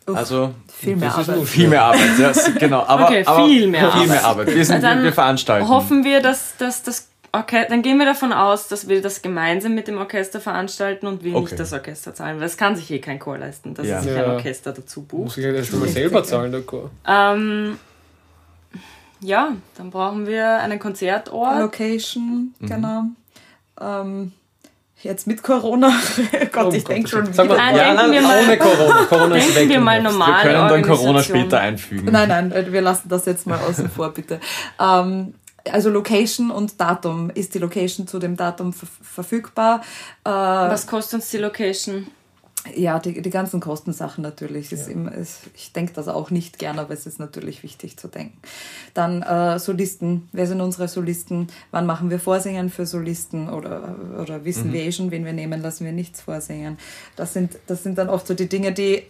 Also 0.07 0.55
viel 0.79 0.97
mehr 0.97 1.15
Arbeit. 1.15 1.45
Viel 1.47 1.69
mehr 1.69 1.83
Arbeit, 1.83 2.19
ja, 2.19 2.33
genau. 2.59 2.85
Aber, 2.85 3.07
okay, 3.07 3.25
aber 3.27 3.47
viel 3.47 3.67
mehr 3.67 3.91
viel 3.93 4.07
mehr 4.07 4.25
Arbeit. 4.25 4.55
Wir, 4.55 4.65
sind, 4.65 4.83
dann 4.83 5.03
wir 5.03 5.13
veranstalten. 5.13 5.69
Hoffen 5.69 6.05
wir, 6.05 6.21
dass, 6.21 6.57
dass 6.57 6.83
das 6.83 7.09
Orchester, 7.33 7.69
dann 7.71 7.83
gehen 7.83 7.99
wir 7.99 8.07
davon 8.07 8.33
aus, 8.33 8.69
dass 8.69 8.89
wir 8.89 9.03
das 9.03 9.21
gemeinsam 9.21 9.75
mit 9.75 9.89
dem 9.89 9.99
Orchester 9.99 10.41
veranstalten 10.41 11.07
und 11.07 11.25
wir 11.25 11.35
okay. 11.35 11.47
nicht 11.47 11.61
das 11.61 11.73
Orchester 11.73 12.15
zahlen. 12.15 12.37
Weil 12.37 12.45
das 12.45 12.57
kann 12.57 12.77
sich 12.77 12.91
eh 12.91 13.01
kein 13.01 13.19
Chor 13.19 13.39
leisten, 13.39 13.75
dass 13.75 13.87
ja. 13.87 14.01
sich 14.01 14.13
ja. 14.13 14.25
ein 14.25 14.31
Orchester 14.31 14.73
dazu 14.73 15.03
bucht. 15.03 15.25
Muss 15.25 15.37
ich 15.37 15.45
ja 15.45 15.53
erst 15.53 15.73
mal 15.75 15.89
selber 15.89 16.25
zahlen, 16.25 16.53
der 16.53 16.63
Chor. 16.63 16.91
Ähm, 17.07 17.79
ja, 19.21 19.53
dann 19.77 19.91
brauchen 19.91 20.27
wir 20.27 20.61
einen 20.61 20.79
Konzertort. 20.79 21.59
Location, 21.59 22.55
mhm. 22.59 22.67
genau. 22.67 23.03
Ähm, 23.81 24.33
jetzt 25.03 25.27
mit 25.27 25.43
Corona. 25.43 25.93
Gott, 26.53 26.67
oh, 26.67 26.73
ich 26.73 26.85
denke 26.85 27.09
schon 27.09 27.33
wieder. 27.33 27.45
Nein, 27.45 27.77
ja, 27.77 27.95
nein, 27.95 28.11
wir 28.11 28.23
mal, 28.23 28.43
ohne 28.43 28.59
Corona. 28.59 29.05
Corona 29.05 29.37
ist 29.37 29.55
weg. 29.55 29.69
Wir, 29.69 29.81
mal 29.81 30.03
normal 30.03 30.45
wir 30.45 30.53
können 30.53 30.69
dann 30.69 30.83
Corona 30.83 31.23
später 31.23 31.61
einfügen. 31.61 32.11
Nein, 32.11 32.29
nein, 32.29 32.73
wir 32.73 32.81
lassen 32.81 33.09
das 33.09 33.27
jetzt 33.27 33.47
mal 33.47 33.59
außen 33.59 33.89
vor, 33.91 34.13
bitte. 34.13 34.41
Ähm, 34.81 35.35
also 35.71 35.91
Location 35.91 36.51
und 36.51 36.81
Datum. 36.81 37.31
Ist 37.31 37.55
die 37.55 37.59
Location 37.59 38.07
zu 38.07 38.19
dem 38.19 38.37
Datum 38.37 38.73
verfügbar? 38.73 39.83
Äh, 40.25 40.31
Was 40.31 40.87
kostet 40.87 41.21
uns 41.21 41.31
die 41.31 41.39
Location? 41.39 42.09
Ja, 42.75 42.99
die, 42.99 43.23
die 43.23 43.31
ganzen 43.31 43.61
Kostensachen 43.61 44.23
natürlich. 44.23 44.73
Ist 44.73 44.89
ja. 44.89 44.93
immer, 44.93 45.13
ist, 45.13 45.43
ich 45.55 45.73
denke 45.73 45.93
das 45.93 46.09
auch 46.09 46.31
nicht 46.31 46.59
gerne, 46.59 46.81
aber 46.81 46.93
es 46.93 47.07
ist 47.07 47.19
natürlich 47.19 47.63
wichtig 47.63 47.97
zu 47.97 48.09
denken. 48.09 48.39
Dann 48.95 49.23
äh, 49.23 49.59
Solisten. 49.59 50.29
Wer 50.33 50.47
sind 50.47 50.61
unsere 50.61 50.89
Solisten? 50.89 51.49
Wann 51.71 51.87
machen 51.87 52.11
wir 52.11 52.19
Vorsingen 52.19 52.69
für 52.71 52.85
Solisten? 52.85 53.49
Oder, 53.49 53.95
oder 54.21 54.45
wissen 54.45 54.69
mhm. 54.69 54.73
wir 54.73 54.83
eh 54.83 54.93
schon, 54.93 55.11
wen 55.11 55.25
wir 55.25 55.33
nehmen, 55.33 55.63
lassen 55.63 55.85
wir 55.85 55.93
nichts 55.93 56.21
vorsingen? 56.21 56.79
Das 57.17 57.33
sind, 57.33 57.59
das 57.67 57.83
sind 57.83 57.97
dann 57.97 58.09
oft 58.09 58.27
so 58.27 58.35
die 58.35 58.49
Dinge, 58.49 58.73
die 58.73 59.05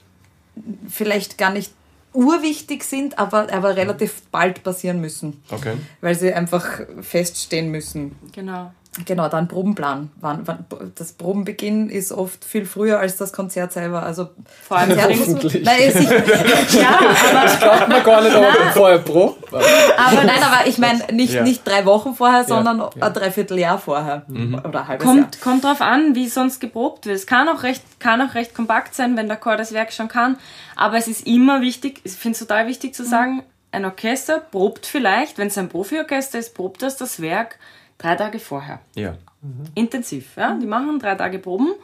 vielleicht 0.89 1.39
gar 1.39 1.51
nicht 1.51 1.73
urwichtig 2.13 2.85
sind, 2.85 3.19
aber, 3.19 3.53
aber 3.53 3.77
relativ 3.77 4.23
bald 4.31 4.63
passieren 4.63 5.01
müssen. 5.01 5.43
Okay. 5.51 5.75
Weil 6.01 6.15
sie 6.15 6.33
einfach 6.33 6.81
feststehen 7.01 7.71
müssen. 7.71 8.17
Genau. 8.33 8.73
Genau, 9.05 9.29
dann 9.29 9.49
Probenplan. 9.49 10.11
Wann, 10.21 10.47
wann, 10.47 10.65
das 10.97 11.13
Probenbeginn 11.13 11.89
ist 11.89 12.11
oft 12.11 12.45
viel 12.45 12.67
früher 12.67 12.99
als 12.99 13.17
das 13.17 13.33
Konzert 13.33 13.73
selber. 13.73 14.03
Also 14.03 14.31
Vor 14.67 14.79
allem 14.79 15.01
hoffentlich. 15.01 15.63
Nein, 15.63 15.77
ich, 15.81 15.95
ja, 16.81 16.99
aber 16.99 17.43
das 17.45 17.59
glaubt 17.61 17.89
man 17.89 18.03
gar 18.03 18.23
nicht, 18.23 18.35
aber 18.35 18.73
vorher 18.73 18.99
Probe. 18.99 19.37
Aber 19.53 20.25
nein, 20.25 20.43
aber 20.43 20.67
ich 20.67 20.79
meine 20.79 21.05
nicht, 21.13 21.35
ja. 21.35 21.43
nicht 21.43 21.67
drei 21.67 21.85
Wochen 21.85 22.15
vorher, 22.15 22.45
sondern 22.45 22.79
ja. 22.79 22.91
ein 23.01 23.13
Dreivierteljahr 23.13 23.79
vorher 23.79 24.23
mhm. 24.27 24.55
oder 24.65 24.81
ein 24.81 24.89
halbes 24.89 25.07
kommt, 25.07 25.37
Jahr. 25.37 25.45
Kommt 25.45 25.65
drauf 25.65 25.81
an, 25.81 26.15
wie 26.15 26.29
sonst 26.29 26.61
geprobt 26.61 27.07
wird. 27.07 27.17
Es 27.17 27.27
kann 27.27 27.49
auch 27.49 27.63
recht, 27.63 27.83
kann 28.01 28.21
auch 28.21 28.35
recht 28.35 28.55
kompakt 28.55 28.95
sein, 28.95 29.17
wenn 29.17 29.29
der 29.29 29.37
Chor 29.37 29.57
das 29.57 29.73
Werk 29.73 29.93
schon 29.93 30.09
kann. 30.09 30.39
Aber 30.75 30.97
es 30.97 31.07
ist 31.07 31.27
immer 31.27 31.61
wichtig, 31.61 32.01
ich 32.05 32.13
finde 32.13 32.33
es 32.33 32.41
total 32.41 32.67
wichtig 32.67 32.95
zu 32.95 33.05
sagen, 33.05 33.43
ein 33.71 33.85
Orchester 33.85 34.41
probt 34.41 34.87
vielleicht, 34.87 35.39
wenn 35.39 35.49
es 35.49 35.59
ein 35.59 35.69
Profiorchester 35.69 36.39
ist, 36.39 36.55
probt 36.55 36.83
das 36.83 36.97
das 36.97 37.21
Werk 37.21 37.59
drei 37.99 38.15
Tage 38.15 38.39
vorher. 38.39 38.81
Ja. 38.95 39.17
Mhm. 39.43 39.65
Intensiv. 39.75 40.37
Ja? 40.37 40.55
Die 40.55 40.67
machen 40.67 40.99
drei 40.99 41.15
Tage 41.15 41.39
Proben. 41.39 41.75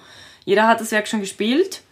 Jeder 0.44 0.66
hat 0.66 0.80
das 0.80 0.92
Werk 0.92 1.08
schon 1.08 1.20
gespielt 1.20 1.82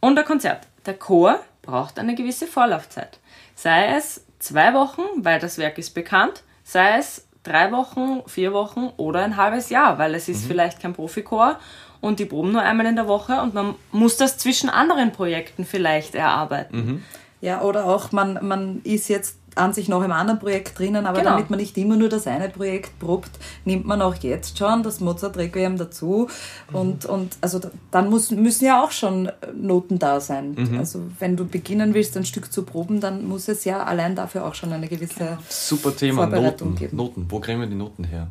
und 0.00 0.18
ein 0.18 0.24
Konzert. 0.24 0.66
Der 0.86 0.94
Chor 0.94 1.40
braucht 1.62 1.98
eine 1.98 2.14
gewisse 2.14 2.46
Vorlaufzeit. 2.46 3.18
Sei 3.54 3.94
es 3.96 4.24
zwei 4.38 4.74
Wochen, 4.74 5.02
weil 5.16 5.40
das 5.40 5.58
Werk 5.58 5.78
ist 5.78 5.94
bekannt, 5.94 6.42
sei 6.64 6.98
es 6.98 7.26
drei 7.42 7.72
Wochen, 7.72 8.22
vier 8.26 8.52
Wochen 8.52 8.90
oder 8.96 9.22
ein 9.22 9.36
halbes 9.36 9.70
Jahr, 9.70 9.98
weil 9.98 10.14
es 10.14 10.28
ist 10.28 10.44
mhm. 10.44 10.48
vielleicht 10.48 10.80
kein 10.80 10.92
Profikor 10.92 11.58
und 12.00 12.18
die 12.18 12.26
proben 12.26 12.52
nur 12.52 12.62
einmal 12.62 12.86
in 12.86 12.96
der 12.96 13.08
Woche 13.08 13.40
und 13.40 13.54
man 13.54 13.74
muss 13.92 14.16
das 14.16 14.36
zwischen 14.36 14.68
anderen 14.68 15.12
Projekten 15.12 15.64
vielleicht 15.64 16.14
erarbeiten. 16.14 16.76
Mhm. 16.76 17.02
Ja, 17.40 17.60
oder 17.60 17.84
auch 17.86 18.12
man, 18.12 18.38
man 18.46 18.80
ist 18.84 19.08
jetzt 19.08 19.38
an 19.54 19.72
sich 19.72 19.88
noch 19.88 20.02
im 20.02 20.12
anderen 20.12 20.38
Projekt 20.38 20.78
drinnen, 20.78 21.06
aber 21.06 21.18
genau. 21.18 21.30
damit 21.30 21.50
man 21.50 21.58
nicht 21.58 21.76
immer 21.78 21.96
nur 21.96 22.08
das 22.08 22.26
eine 22.26 22.48
Projekt 22.48 22.98
probt, 22.98 23.30
nimmt 23.64 23.86
man 23.86 24.02
auch 24.02 24.14
jetzt 24.16 24.58
schon 24.58 24.82
das 24.82 25.00
Mozart 25.00 25.36
Requiem 25.36 25.76
dazu. 25.76 26.28
Mhm. 26.70 26.76
Und, 26.76 27.06
und 27.06 27.36
also 27.40 27.60
dann 27.90 28.10
muss, 28.10 28.30
müssen 28.30 28.64
ja 28.64 28.82
auch 28.82 28.90
schon 28.90 29.30
Noten 29.54 29.98
da 29.98 30.20
sein. 30.20 30.54
Mhm. 30.54 30.78
Also 30.78 31.02
wenn 31.18 31.36
du 31.36 31.46
beginnen 31.46 31.94
willst, 31.94 32.16
ein 32.16 32.24
Stück 32.24 32.52
zu 32.52 32.64
proben, 32.64 33.00
dann 33.00 33.26
muss 33.26 33.48
es 33.48 33.64
ja 33.64 33.82
allein 33.82 34.16
dafür 34.16 34.44
auch 34.44 34.54
schon 34.54 34.72
eine 34.72 34.88
gewisse 34.88 35.38
Super 35.48 35.96
Thema, 35.96 36.22
Vorbereitung 36.22 36.70
Noten. 36.70 36.78
geben. 36.78 36.96
Noten. 36.96 37.26
Wo 37.28 37.40
kriegen 37.40 37.60
wir 37.60 37.66
die 37.66 37.74
Noten 37.74 38.04
her? 38.04 38.28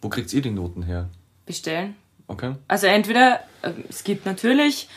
Wo 0.00 0.08
kriegt 0.08 0.32
ihr 0.32 0.42
die 0.42 0.50
Noten 0.50 0.82
her? 0.82 1.08
Bestellen. 1.46 1.94
Okay. 2.28 2.54
Also 2.68 2.86
entweder, 2.86 3.40
äh, 3.62 3.72
es 3.88 4.04
gibt 4.04 4.26
natürlich, 4.26 4.88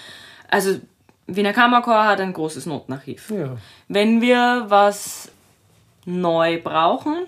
also 0.49 0.79
Wiener 1.27 1.53
Kammerchor 1.53 2.05
hat 2.05 2.19
ein 2.19 2.33
großes 2.33 2.65
Notenarchiv. 2.65 3.31
Ja. 3.31 3.57
Wenn 3.87 4.21
wir 4.21 4.65
was 4.67 5.31
neu 6.05 6.61
brauchen, 6.61 7.27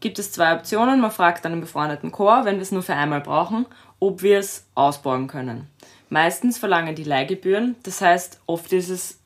gibt 0.00 0.18
es 0.18 0.32
zwei 0.32 0.54
Optionen. 0.54 1.00
Man 1.00 1.10
fragt 1.10 1.44
einen 1.46 1.60
befreundeten 1.60 2.12
Chor, 2.12 2.44
wenn 2.44 2.56
wir 2.56 2.62
es 2.62 2.72
nur 2.72 2.82
für 2.82 2.94
einmal 2.94 3.20
brauchen, 3.20 3.66
ob 3.98 4.22
wir 4.22 4.38
es 4.38 4.66
ausbauen 4.74 5.26
können. 5.26 5.66
Meistens 6.10 6.58
verlangen 6.58 6.94
die 6.94 7.04
Leihgebühren, 7.04 7.76
das 7.82 8.00
heißt, 8.00 8.40
oft 8.46 8.72
ist 8.72 8.88
es 8.88 9.18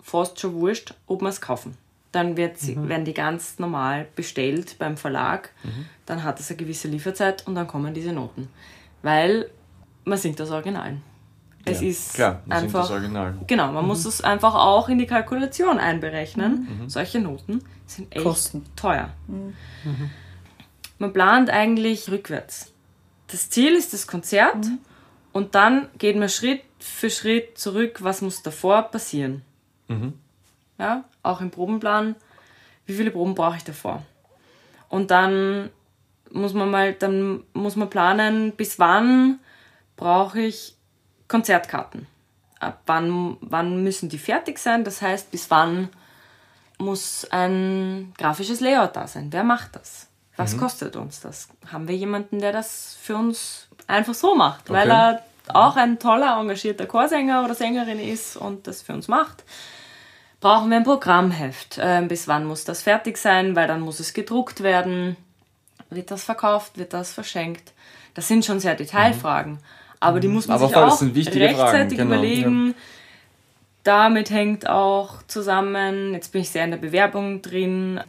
fast 0.00 0.40
schon 0.40 0.54
wurscht, 0.54 0.94
ob 1.06 1.20
wir 1.20 1.28
es 1.28 1.40
kaufen. 1.40 1.76
Dann 2.12 2.36
wird 2.36 2.58
sie, 2.58 2.76
mhm. 2.76 2.88
werden 2.88 3.04
die 3.04 3.12
ganz 3.12 3.58
normal 3.58 4.06
bestellt 4.14 4.76
beim 4.78 4.96
Verlag, 4.96 5.50
mhm. 5.62 5.86
dann 6.06 6.24
hat 6.24 6.40
es 6.40 6.50
eine 6.50 6.56
gewisse 6.56 6.88
Lieferzeit 6.88 7.46
und 7.46 7.54
dann 7.54 7.66
kommen 7.66 7.92
diese 7.92 8.12
Noten. 8.12 8.48
Weil 9.02 9.50
man 10.04 10.16
singt 10.16 10.40
das 10.40 10.50
Original. 10.50 10.98
Es 11.68 11.80
ja, 11.80 11.88
ist 11.88 12.14
klar, 12.14 12.42
einfach. 12.48 12.82
Das 12.82 12.90
Original. 12.92 13.34
Genau, 13.46 13.72
man 13.72 13.82
mhm. 13.82 13.88
muss 13.88 14.04
es 14.04 14.20
einfach 14.22 14.54
auch 14.54 14.88
in 14.88 14.98
die 14.98 15.06
Kalkulation 15.06 15.78
einberechnen. 15.78 16.68
Mhm. 16.82 16.88
Solche 16.88 17.18
Noten 17.18 17.60
sind 17.86 18.14
echt 18.14 18.24
Kosten. 18.24 18.64
teuer. 18.76 19.10
Mhm. 19.26 19.54
Man 20.98 21.12
plant 21.12 21.50
eigentlich 21.50 22.08
rückwärts. 22.10 22.72
Das 23.26 23.50
Ziel 23.50 23.74
ist 23.74 23.92
das 23.92 24.06
Konzert 24.06 24.64
Mhm. 24.64 24.78
und 25.32 25.54
dann 25.56 25.88
geht 25.98 26.16
man 26.16 26.28
Schritt 26.28 26.62
für 26.78 27.10
Schritt 27.10 27.58
zurück, 27.58 27.98
was 28.00 28.22
muss 28.22 28.42
davor 28.42 28.82
passieren. 28.82 29.42
Mhm. 29.88 30.14
Ja, 30.78 31.04
auch 31.24 31.40
im 31.40 31.50
Probenplan, 31.50 32.14
wie 32.86 32.94
viele 32.94 33.10
Proben 33.10 33.34
brauche 33.34 33.56
ich 33.56 33.64
davor? 33.64 34.04
Und 34.88 35.10
dann 35.10 35.70
muss 36.30 36.54
man 36.54 36.70
mal, 36.70 36.92
dann 36.92 37.42
muss 37.54 37.74
man 37.74 37.90
planen, 37.90 38.52
bis 38.52 38.78
wann 38.78 39.40
brauche 39.96 40.40
ich 40.40 40.75
Konzertkarten. 41.28 42.06
Ab 42.60 42.80
wann, 42.86 43.36
wann 43.40 43.82
müssen 43.82 44.08
die 44.08 44.18
fertig 44.18 44.58
sein? 44.58 44.84
Das 44.84 45.02
heißt, 45.02 45.30
bis 45.30 45.50
wann 45.50 45.88
muss 46.78 47.26
ein 47.30 48.12
grafisches 48.18 48.60
Layout 48.60 48.96
da 48.96 49.06
sein? 49.06 49.28
Wer 49.32 49.44
macht 49.44 49.76
das? 49.76 50.08
Was 50.36 50.54
Mhm. 50.54 50.60
kostet 50.60 50.96
uns 50.96 51.20
das? 51.20 51.48
Haben 51.72 51.88
wir 51.88 51.96
jemanden, 51.96 52.38
der 52.40 52.52
das 52.52 52.96
für 53.00 53.16
uns 53.16 53.68
einfach 53.86 54.14
so 54.14 54.34
macht, 54.34 54.68
Okay. 54.70 54.78
weil 54.78 54.90
er 54.90 55.22
auch 55.48 55.76
ein 55.76 55.98
toller, 55.98 56.38
engagierter 56.38 56.86
Chorsänger 56.86 57.44
oder 57.44 57.54
Sängerin 57.54 57.98
ist 58.00 58.36
und 58.36 58.66
das 58.66 58.82
für 58.82 58.92
uns 58.92 59.08
macht? 59.08 59.44
Brauchen 60.40 60.68
wir 60.70 60.76
ein 60.76 60.84
Programmheft? 60.84 61.78
Ähm, 61.80 62.08
bis 62.08 62.28
wann 62.28 62.44
muss 62.44 62.64
das 62.64 62.82
fertig 62.82 63.16
sein? 63.16 63.56
Weil 63.56 63.66
dann 63.68 63.80
muss 63.80 64.00
es 64.00 64.12
gedruckt 64.12 64.62
werden. 64.62 65.16
Wird 65.88 66.10
das 66.10 66.24
verkauft? 66.24 66.76
Wird 66.78 66.92
das 66.92 67.12
verschenkt? 67.12 67.72
Das 68.14 68.28
sind 68.28 68.44
schon 68.44 68.60
sehr 68.60 68.74
Detailfragen. 68.74 69.58
Aber 70.00 70.20
die 70.20 70.28
muss 70.28 70.46
man 70.46 70.56
Aber 70.56 70.66
sich 70.66 70.74
voll, 70.74 70.84
auch 70.84 70.96
sind 70.96 71.14
wichtige 71.14 71.48
Fragen, 71.48 71.60
rechtzeitig 71.60 71.98
genau, 71.98 72.14
überlegen. 72.14 72.74
Damit 73.82 74.30
hängt 74.30 74.68
auch 74.68 75.22
zusammen, 75.28 76.12
jetzt 76.12 76.32
bin 76.32 76.42
ich 76.42 76.50
sehr 76.50 76.64
in 76.64 76.72
der 76.72 76.78
Bewerbung 76.78 77.40
drin, 77.40 78.00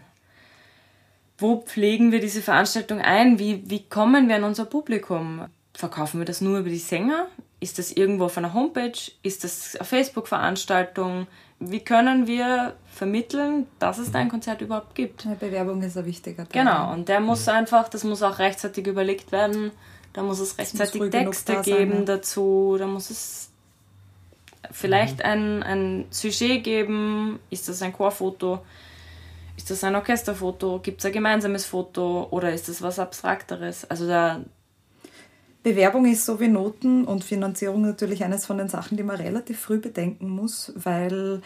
wo 1.37 1.57
pflegen 1.57 2.11
wir 2.11 2.19
diese 2.19 2.41
Veranstaltung 2.41 2.99
ein? 2.99 3.37
Wie, 3.37 3.69
wie 3.69 3.87
kommen 3.87 4.27
wir 4.27 4.37
an 4.37 4.43
unser 4.43 4.65
Publikum? 4.65 5.45
Verkaufen 5.75 6.19
wir 6.19 6.25
das 6.25 6.41
nur 6.41 6.59
über 6.59 6.69
die 6.69 6.79
Sänger? 6.79 7.27
Ist 7.59 7.77
das 7.77 7.91
irgendwo 7.91 8.25
auf 8.25 8.37
einer 8.37 8.53
Homepage? 8.53 8.97
Ist 9.21 9.43
das 9.43 9.75
eine 9.75 9.85
Facebook-Veranstaltung? 9.85 11.27
Wie 11.59 11.79
können 11.79 12.27
wir 12.27 12.75
vermitteln, 12.87 13.67
dass 13.79 13.97
es 13.97 14.11
da 14.11 14.19
ein 14.19 14.29
Konzert 14.29 14.61
überhaupt 14.61 14.95
gibt? 14.95 15.25
Eine 15.25 15.35
Bewerbung 15.35 15.81
ist 15.81 15.97
ein 15.97 16.05
wichtiger 16.05 16.47
Teil. 16.47 16.63
Genau, 16.63 16.93
und 16.93 17.09
der 17.09 17.19
muss 17.19 17.47
einfach, 17.47 17.89
das 17.89 18.03
muss 18.03 18.21
auch 18.21 18.39
rechtzeitig 18.39 18.85
überlegt 18.85 19.31
werden. 19.31 19.71
Da 20.17 20.23
muss 20.23 20.39
es 20.39 20.57
rechtzeitig 20.57 21.11
Texte 21.11 21.53
da 21.53 21.63
sein, 21.63 21.75
geben 21.75 21.97
ja. 21.99 22.05
dazu. 22.05 22.75
Da 22.79 22.87
muss 22.87 23.11
es 23.11 23.51
vielleicht 24.71 25.23
ein, 25.23 25.61
ein 25.61 26.05
Sujet 26.09 26.63
geben. 26.63 27.37
Ist 27.51 27.69
das 27.69 27.83
ein 27.83 27.93
Chorfoto? 27.93 28.65
Ist 29.57 29.69
das 29.69 29.83
ein 29.83 29.93
Orchesterfoto? 29.93 30.79
Gibt 30.79 31.01
es 31.01 31.05
ein 31.05 31.11
gemeinsames 31.11 31.65
Foto? 31.65 32.29
Oder 32.31 32.51
ist 32.51 32.67
das 32.67 32.81
was 32.81 32.97
Abstrakteres? 32.97 33.85
Also 33.91 34.07
da, 34.07 34.41
Bewerbung 35.61 36.07
ist 36.07 36.25
so 36.25 36.39
wie 36.39 36.47
Noten 36.47 37.05
und 37.05 37.23
Finanzierung 37.23 37.83
natürlich 37.83 38.23
eines 38.23 38.47
von 38.47 38.57
den 38.57 38.69
Sachen, 38.69 38.97
die 38.97 39.03
man 39.03 39.17
relativ 39.17 39.59
früh 39.59 39.77
bedenken 39.77 40.29
muss, 40.29 40.73
weil, 40.75 41.43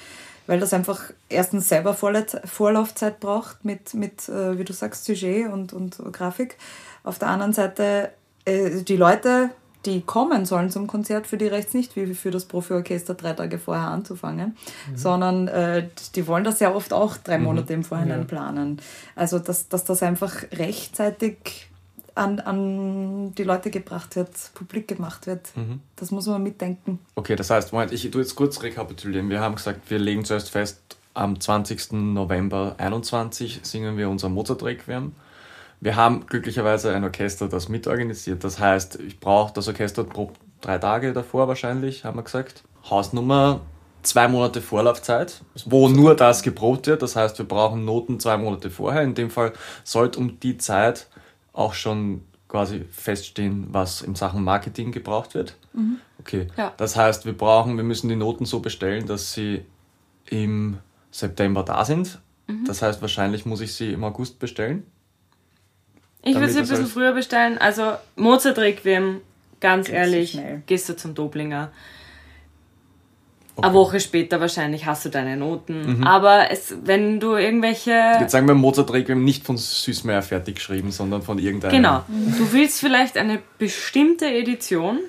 weil 0.47 0.61
das 0.61 0.73
einfach 0.73 1.11
erstens 1.27 1.67
selber 1.67 1.93
Vorla- 1.93 2.47
Vorlaufzeit 2.47 3.19
braucht 3.19 3.65
mit, 3.65 3.93
mit 3.93 4.29
äh, 4.29 4.57
wie 4.57 4.63
du 4.63 4.71
sagst, 4.71 5.03
Sujet 5.03 5.51
und, 5.51 5.73
und 5.73 5.97
Grafik. 6.13 6.55
Auf 7.03 7.19
der 7.19 7.27
anderen 7.27 7.51
Seite, 7.51 8.11
äh, 8.45 8.81
die 8.83 8.97
Leute, 8.97 9.49
die 9.85 10.01
kommen 10.01 10.45
sollen 10.45 10.69
zum 10.69 10.85
Konzert, 10.85 11.25
für 11.25 11.37
die 11.37 11.47
reicht 11.47 11.73
nicht, 11.73 11.95
wie 11.95 12.13
für 12.13 12.29
das 12.29 12.45
Profiorchester 12.45 13.15
drei 13.15 13.33
Tage 13.33 13.57
vorher 13.57 13.87
anzufangen, 13.87 14.55
sondern 14.95 15.47
äh, 15.47 15.87
die 16.15 16.27
wollen 16.27 16.43
das 16.43 16.59
ja 16.59 16.73
oft 16.73 16.93
auch 16.93 17.17
drei 17.17 17.39
Monate 17.39 17.73
im 17.73 17.83
Vorhinein 17.83 18.19
Ja. 18.19 18.25
planen. 18.25 18.79
Also, 19.15 19.39
dass, 19.39 19.69
dass 19.69 19.83
das 19.83 20.03
einfach 20.03 20.43
rechtzeitig 20.53 21.67
an, 22.13 22.39
an 22.41 23.33
die 23.35 23.43
Leute 23.43 23.71
gebracht 23.71 24.15
wird, 24.15 24.29
publik 24.53 24.87
gemacht 24.87 25.27
wird. 25.27 25.49
Das 25.95 26.11
muss 26.11 26.27
man 26.27 26.43
mitdenken. 26.43 26.99
Okay, 27.15 27.35
das 27.35 27.49
heißt, 27.49 27.71
Moment, 27.73 27.91
ich 27.93 28.09
tue 28.11 28.21
jetzt 28.21 28.35
kurz 28.35 28.61
rekapitulieren. 28.61 29.29
Wir 29.29 29.39
haben 29.39 29.55
gesagt, 29.55 29.89
wir 29.89 29.97
legen 29.97 30.25
zuerst 30.25 30.49
fest, 30.49 30.79
am 31.13 31.39
20. 31.39 31.93
November 31.93 32.75
21 32.77 33.61
singen 33.63 33.97
wir 33.97 34.09
unser 34.09 34.29
Mozart-Requiem. 34.29 35.13
Wir 35.81 35.95
haben 35.95 36.27
glücklicherweise 36.27 36.93
ein 36.93 37.03
Orchester, 37.03 37.49
das 37.49 37.67
mitorganisiert. 37.67 38.43
Das 38.43 38.59
heißt, 38.59 38.99
ich 38.99 39.19
brauche 39.19 39.51
das 39.53 39.67
Orchester 39.67 40.03
pro 40.03 40.31
drei 40.61 40.77
Tage 40.77 41.11
davor 41.11 41.47
wahrscheinlich, 41.47 42.05
haben 42.05 42.17
wir 42.17 42.23
gesagt. 42.23 42.63
Hausnummer 42.87 43.61
zwei 44.03 44.27
Monate 44.27 44.61
Vorlaufzeit, 44.61 45.41
wo 45.65 45.89
nur 45.89 46.15
das 46.15 46.43
geprobt 46.43 46.85
wird. 46.85 47.01
Das 47.01 47.15
heißt, 47.15 47.37
wir 47.39 47.47
brauchen 47.47 47.83
Noten 47.83 48.19
zwei 48.19 48.37
Monate 48.37 48.69
vorher. 48.69 49.01
In 49.01 49.15
dem 49.15 49.31
Fall 49.31 49.53
sollte 49.83 50.19
um 50.19 50.39
die 50.39 50.57
Zeit 50.59 51.07
auch 51.51 51.73
schon 51.73 52.21
quasi 52.47 52.85
feststehen, 52.91 53.67
was 53.71 54.01
in 54.01 54.13
Sachen 54.13 54.43
Marketing 54.43 54.91
gebraucht 54.91 55.33
wird. 55.33 55.57
Mhm. 55.73 55.97
Okay. 56.19 56.47
Ja. 56.57 56.73
Das 56.77 56.95
heißt, 56.95 57.25
wir 57.25 57.35
brauchen, 57.35 57.77
wir 57.77 57.83
müssen 57.83 58.07
die 58.07 58.15
Noten 58.15 58.45
so 58.45 58.59
bestellen, 58.59 59.07
dass 59.07 59.33
sie 59.33 59.65
im 60.29 60.77
September 61.09 61.63
da 61.63 61.85
sind. 61.85 62.19
Mhm. 62.45 62.65
Das 62.65 62.83
heißt, 62.83 63.01
wahrscheinlich 63.01 63.47
muss 63.47 63.61
ich 63.61 63.73
sie 63.73 63.93
im 63.93 64.03
August 64.03 64.37
bestellen. 64.37 64.85
Ich 66.23 66.35
würde 66.35 66.49
sie 66.49 66.59
ein 66.59 66.67
bisschen 66.67 66.87
früher 66.87 67.13
bestellen. 67.13 67.57
Also 67.57 67.93
Mozart 68.15 68.59
Requiem, 68.59 69.21
ganz 69.59 69.89
ehrlich, 69.89 70.39
gehst 70.67 70.87
du 70.89 70.95
zum 70.95 71.15
Doblinger. 71.15 71.71
Okay. 73.55 73.67
Eine 73.67 73.75
Woche 73.75 73.99
später 73.99 74.39
wahrscheinlich 74.39 74.85
hast 74.85 75.03
du 75.05 75.09
deine 75.09 75.35
Noten. 75.35 75.97
Mhm. 75.97 76.07
Aber 76.07 76.51
es, 76.51 76.73
wenn 76.83 77.19
du 77.19 77.35
irgendwelche. 77.35 77.91
Jetzt 78.19 78.31
sagen 78.31 78.47
wir 78.47 78.55
Mozart 78.55 78.93
Requiem 78.93 79.23
nicht 79.23 79.45
von 79.45 79.57
Süßmeier 79.57 80.21
fertig 80.21 80.55
geschrieben, 80.55 80.91
sondern 80.91 81.21
von 81.21 81.37
irgendeinem. 81.37 81.71
Genau. 81.71 82.03
Du 82.07 82.53
willst 82.53 82.79
vielleicht 82.79 83.17
eine 83.17 83.39
bestimmte 83.57 84.25
Edition, 84.25 84.99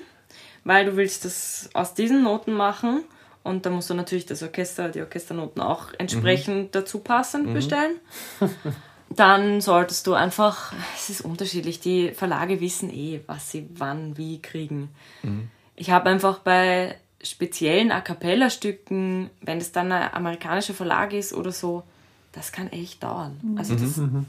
weil 0.65 0.85
du 0.85 0.97
willst 0.97 1.25
das 1.25 1.69
aus 1.73 1.93
diesen 1.93 2.23
Noten 2.23 2.53
machen. 2.53 3.03
Und 3.43 3.65
da 3.65 3.69
musst 3.69 3.89
du 3.89 3.93
natürlich 3.93 4.25
das 4.25 4.41
Orchester, 4.41 4.89
die 4.89 5.01
Orchesternoten 5.01 5.61
auch 5.61 5.87
entsprechend 5.97 6.65
mhm. 6.65 6.71
dazu 6.71 6.99
passend 6.99 7.47
mhm. 7.47 7.53
bestellen. 7.53 7.95
Dann 9.15 9.61
solltest 9.61 10.07
du 10.07 10.13
einfach, 10.13 10.73
es 10.95 11.09
ist 11.09 11.21
unterschiedlich, 11.21 11.79
die 11.79 12.11
Verlage 12.11 12.59
wissen 12.59 12.89
eh, 12.93 13.21
was 13.27 13.51
sie 13.51 13.67
wann, 13.75 14.17
wie 14.17 14.41
kriegen. 14.41 14.89
Mhm. 15.21 15.49
Ich 15.75 15.91
habe 15.91 16.09
einfach 16.09 16.39
bei 16.39 16.95
speziellen 17.21 17.91
A 17.91 18.01
Cappella-Stücken, 18.01 19.29
wenn 19.41 19.57
es 19.57 19.71
dann 19.71 19.91
ein 19.91 20.13
amerikanischer 20.13 20.73
Verlag 20.73 21.13
ist 21.13 21.33
oder 21.33 21.51
so, 21.51 21.83
das 22.33 22.51
kann 22.51 22.71
echt 22.71 23.03
dauern. 23.03 23.39
Mhm. 23.41 23.57
Also 23.57 23.75
das 23.75 23.97
mhm. 23.97 24.25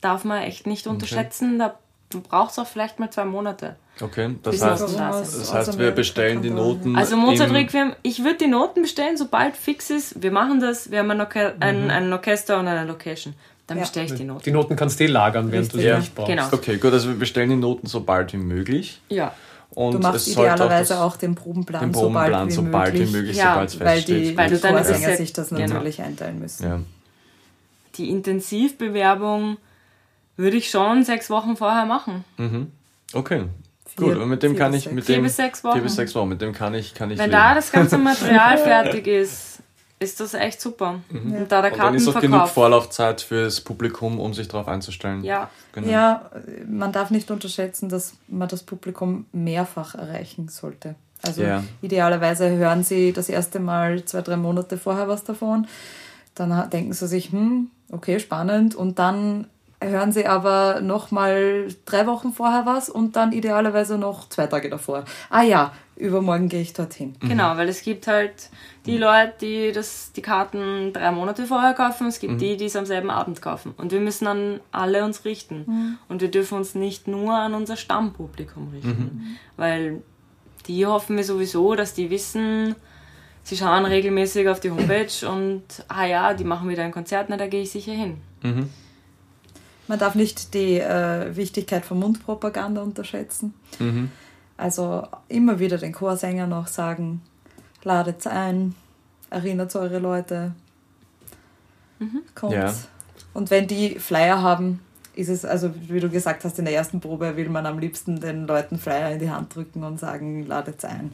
darf 0.00 0.24
man 0.24 0.42
echt 0.42 0.66
nicht 0.66 0.86
unterschätzen. 0.86 1.60
Okay. 1.60 1.72
Da 2.10 2.18
braucht 2.28 2.52
es 2.52 2.58
auch 2.58 2.66
vielleicht 2.66 2.98
mal 2.98 3.10
zwei 3.10 3.24
Monate. 3.24 3.76
Okay, 4.00 4.34
das 4.42 4.62
heißt, 4.62 4.82
das 4.82 5.52
heißt, 5.52 5.78
wir 5.78 5.90
bestellen 5.90 6.42
die 6.42 6.50
Noten. 6.50 6.96
Also 6.96 7.16
Mozart 7.16 7.52
Requiem, 7.52 7.94
ich 8.02 8.24
würde 8.24 8.38
die 8.38 8.46
Noten 8.46 8.82
bestellen, 8.82 9.16
sobald 9.16 9.56
fix 9.56 9.90
ist. 9.90 10.22
Wir 10.22 10.32
machen 10.32 10.60
das, 10.60 10.90
wir 10.90 11.00
haben 11.00 11.10
ein, 11.10 11.20
Orche 11.20 11.54
ein, 11.60 11.84
mhm. 11.84 11.90
ein 11.90 12.12
Orchester 12.12 12.58
und 12.58 12.66
eine 12.66 12.86
Location. 12.86 13.34
Dann 13.70 13.78
ja. 13.78 13.84
bestelle 13.84 14.06
ich 14.06 14.14
die 14.14 14.24
Noten. 14.24 14.42
Die 14.42 14.50
Noten 14.50 14.74
kannst 14.74 14.98
du 14.98 15.04
eh 15.04 15.06
lagern, 15.06 15.52
während 15.52 15.66
Richtig. 15.66 15.78
du 15.78 15.82
sie 15.82 15.86
ja. 15.86 15.98
nicht 15.98 16.12
brauchst. 16.12 16.28
Genau. 16.28 16.48
Okay, 16.50 16.76
gut, 16.78 16.92
also 16.92 17.08
wir 17.10 17.14
bestellen 17.14 17.50
die 17.50 17.56
Noten 17.56 17.86
so 17.86 18.00
bald 18.00 18.32
wie 18.32 18.38
möglich. 18.38 19.00
Ja. 19.08 19.32
Und 19.70 19.94
du 19.94 19.98
machst 20.00 20.26
idealerweise 20.26 20.98
auch, 20.98 21.12
auch, 21.12 21.16
den 21.16 21.36
Probenplan, 21.36 21.82
den 21.82 21.92
Probenplan 21.92 22.50
so 22.50 22.64
bald 22.64 22.94
wie 22.94 22.98
möglich, 22.98 23.12
wie 23.12 23.16
möglich 23.16 23.36
ja, 23.36 23.52
sobald 23.52 23.68
es 23.68 23.78
weil 23.78 24.02
die, 24.02 24.36
weil 24.36 24.50
die 24.50 24.56
Vorsänger 24.56 25.16
sich 25.16 25.32
das 25.32 25.50
genau. 25.50 25.60
natürlich 25.60 25.98
genau. 25.98 26.08
einteilen 26.08 26.40
müssen. 26.40 26.64
Ja. 26.64 26.80
Die 27.94 28.10
Intensivbewerbung 28.10 29.58
würde 30.36 30.56
ich 30.56 30.68
schon 30.68 31.04
sechs 31.04 31.30
Wochen 31.30 31.56
vorher 31.56 31.86
machen. 31.86 32.24
Mhm. 32.38 32.72
Okay. 33.12 33.44
Vier, 33.86 34.06
Gut, 34.06 34.16
und 34.16 34.28
mit 34.28 34.42
dem 34.42 34.56
kann 34.56 34.74
ich 34.74 34.90
mit 34.90 35.04
vier 35.04 35.16
dem 35.16 35.22
bis 35.22 35.36
sechs 35.36 35.62
Wochen. 35.62 35.74
Vier 35.74 35.82
bis 35.82 35.94
sechs 35.94 36.14
Wochen, 36.16 36.28
mit 36.28 36.40
dem 36.40 36.52
kann 36.52 36.74
ich 36.74 36.94
kann 36.94 37.10
ich 37.10 37.18
Wenn 37.18 37.30
leben. 37.30 37.40
da 37.40 37.54
das 37.54 37.70
ganze 37.70 37.98
Material 37.98 38.58
fertig 38.58 39.06
ist, 39.06 39.49
ist 40.00 40.18
das 40.18 40.32
echt 40.32 40.60
super. 40.60 41.00
Mhm. 41.10 41.34
Und 41.34 41.52
da 41.52 41.60
der 41.60 41.72
und 41.74 41.78
dann 41.78 41.94
ist 41.94 42.08
auch 42.08 42.20
genug 42.20 42.48
Vorlaufzeit 42.48 43.20
fürs 43.20 43.60
Publikum, 43.60 44.18
um 44.18 44.32
sich 44.32 44.48
darauf 44.48 44.66
einzustellen. 44.66 45.22
Ja. 45.22 45.50
Genau. 45.72 45.88
ja, 45.88 46.30
man 46.66 46.90
darf 46.90 47.10
nicht 47.10 47.30
unterschätzen, 47.30 47.90
dass 47.90 48.14
man 48.26 48.48
das 48.48 48.62
Publikum 48.62 49.26
mehrfach 49.32 49.94
erreichen 49.94 50.48
sollte. 50.48 50.94
Also 51.22 51.42
ja. 51.42 51.62
idealerweise 51.82 52.48
hören 52.48 52.82
sie 52.82 53.12
das 53.12 53.28
erste 53.28 53.60
Mal 53.60 54.04
zwei, 54.06 54.22
drei 54.22 54.36
Monate 54.36 54.78
vorher 54.78 55.06
was 55.06 55.22
davon. 55.22 55.68
Dann 56.34 56.70
denken 56.70 56.94
sie 56.94 57.06
sich, 57.06 57.30
hm, 57.30 57.70
okay, 57.92 58.18
spannend. 58.20 58.74
Und 58.74 58.98
dann 58.98 59.48
hören 59.80 60.12
sie 60.12 60.26
aber 60.26 60.80
noch 60.80 61.10
mal 61.10 61.68
drei 61.84 62.06
Wochen 62.06 62.32
vorher 62.32 62.66
was 62.66 62.88
und 62.88 63.16
dann 63.16 63.32
idealerweise 63.32 63.96
noch 63.96 64.28
zwei 64.28 64.46
Tage 64.46 64.68
davor. 64.68 65.04
Ah 65.30 65.42
ja, 65.42 65.72
übermorgen 65.96 66.48
gehe 66.48 66.60
ich 66.60 66.72
dorthin. 66.72 67.16
Mhm. 67.20 67.28
Genau, 67.28 67.56
weil 67.56 67.68
es 67.68 67.82
gibt 67.82 68.06
halt 68.06 68.50
die 68.86 68.98
Leute, 68.98 69.34
die 69.40 69.72
das, 69.72 70.12
die 70.12 70.22
Karten 70.22 70.92
drei 70.92 71.10
Monate 71.10 71.46
vorher 71.46 71.74
kaufen, 71.74 72.06
es 72.06 72.18
gibt 72.18 72.34
mhm. 72.34 72.38
die, 72.38 72.56
die 72.56 72.66
es 72.66 72.76
am 72.76 72.86
selben 72.86 73.10
Abend 73.10 73.40
kaufen. 73.40 73.74
Und 73.76 73.92
wir 73.92 74.00
müssen 74.00 74.26
an 74.26 74.60
alle 74.70 75.04
uns 75.04 75.24
richten. 75.24 75.64
Mhm. 75.66 75.98
Und 76.08 76.20
wir 76.20 76.30
dürfen 76.30 76.58
uns 76.58 76.74
nicht 76.74 77.08
nur 77.08 77.34
an 77.34 77.54
unser 77.54 77.76
Stammpublikum 77.76 78.68
richten. 78.68 78.88
Mhm. 78.88 79.36
Weil 79.56 80.02
die 80.66 80.86
hoffen 80.86 81.16
wir 81.16 81.24
sowieso, 81.24 81.74
dass 81.74 81.94
die 81.94 82.10
wissen, 82.10 82.74
sie 83.42 83.56
schauen 83.56 83.86
regelmäßig 83.86 84.48
auf 84.48 84.60
die 84.60 84.70
Homepage 84.70 85.26
und 85.26 85.62
ah 85.88 86.04
ja, 86.04 86.34
die 86.34 86.44
machen 86.44 86.68
wieder 86.68 86.84
ein 86.84 86.92
Konzert, 86.92 87.26
na 87.30 87.36
da 87.36 87.46
gehe 87.46 87.62
ich 87.62 87.70
sicher 87.70 87.92
hin. 87.92 88.18
Man 89.90 89.98
darf 89.98 90.14
nicht 90.14 90.54
die 90.54 90.78
äh, 90.78 91.34
Wichtigkeit 91.34 91.84
von 91.84 91.98
Mundpropaganda 91.98 92.80
unterschätzen. 92.80 93.54
Mhm. 93.80 94.12
Also 94.56 95.04
immer 95.26 95.58
wieder 95.58 95.78
den 95.78 95.90
Chorsänger 95.90 96.46
noch 96.46 96.68
sagen, 96.68 97.22
ladet 97.82 98.24
ein, 98.28 98.76
erinnert 99.30 99.74
eure 99.74 99.98
Leute, 99.98 100.52
mhm. 101.98 102.20
kommt. 102.36 102.52
Ja. 102.52 102.72
Und 103.34 103.50
wenn 103.50 103.66
die 103.66 103.98
Flyer 103.98 104.40
haben, 104.40 104.78
ist 105.16 105.28
es, 105.28 105.44
also 105.44 105.74
wie 105.88 105.98
du 105.98 106.08
gesagt 106.08 106.44
hast, 106.44 106.60
in 106.60 106.66
der 106.66 106.74
ersten 106.74 107.00
Probe 107.00 107.36
will 107.36 107.48
man 107.48 107.66
am 107.66 107.80
liebsten 107.80 108.20
den 108.20 108.46
Leuten 108.46 108.78
Flyer 108.78 109.10
in 109.10 109.18
die 109.18 109.30
Hand 109.30 109.56
drücken 109.56 109.82
und 109.82 109.98
sagen, 109.98 110.46
ladet 110.46 110.84
ein. 110.84 111.10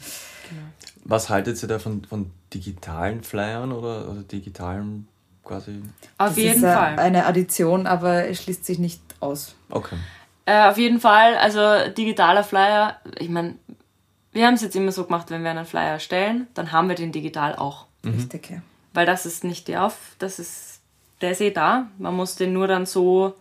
Genau. 0.50 0.62
Was 1.06 1.30
haltet 1.30 1.62
ihr 1.62 1.68
da 1.68 1.78
von, 1.78 2.04
von 2.04 2.30
digitalen 2.52 3.22
Flyern 3.22 3.72
oder, 3.72 4.10
oder 4.10 4.20
digitalen 4.20 5.08
quasi. 5.46 5.82
Auf 6.18 6.28
das 6.28 6.36
jeden 6.36 6.64
ist 6.64 6.72
Fall. 6.72 6.98
Eine 6.98 7.26
Addition, 7.26 7.86
aber 7.86 8.28
es 8.28 8.42
schließt 8.42 8.64
sich 8.64 8.78
nicht 8.78 9.00
aus. 9.20 9.54
Okay. 9.70 9.96
Äh, 10.44 10.68
auf 10.68 10.78
jeden 10.78 11.00
Fall, 11.00 11.36
also 11.36 11.90
digitaler 11.90 12.44
Flyer, 12.44 12.96
ich 13.18 13.28
meine, 13.28 13.56
wir 14.32 14.46
haben 14.46 14.54
es 14.54 14.62
jetzt 14.62 14.76
immer 14.76 14.92
so 14.92 15.04
gemacht, 15.04 15.30
wenn 15.30 15.42
wir 15.42 15.50
einen 15.50 15.64
Flyer 15.64 15.92
erstellen, 15.92 16.46
dann 16.54 16.72
haben 16.72 16.88
wir 16.88 16.94
den 16.94 17.10
digital 17.10 17.56
auch. 17.56 17.86
Mhm. 18.02 18.14
Richtig, 18.14 18.50
ja. 18.50 18.58
Weil 18.92 19.06
das 19.06 19.26
ist 19.26 19.44
nicht 19.44 19.68
der 19.68 19.84
auf, 19.84 20.14
das 20.18 20.38
ist, 20.38 20.80
der 21.20 21.32
ist 21.32 21.40
eh 21.40 21.50
da. 21.50 21.86
Man 21.98 22.14
muss 22.14 22.36
den 22.36 22.52
nur 22.52 22.68
dann 22.68 22.86
so 22.86 23.34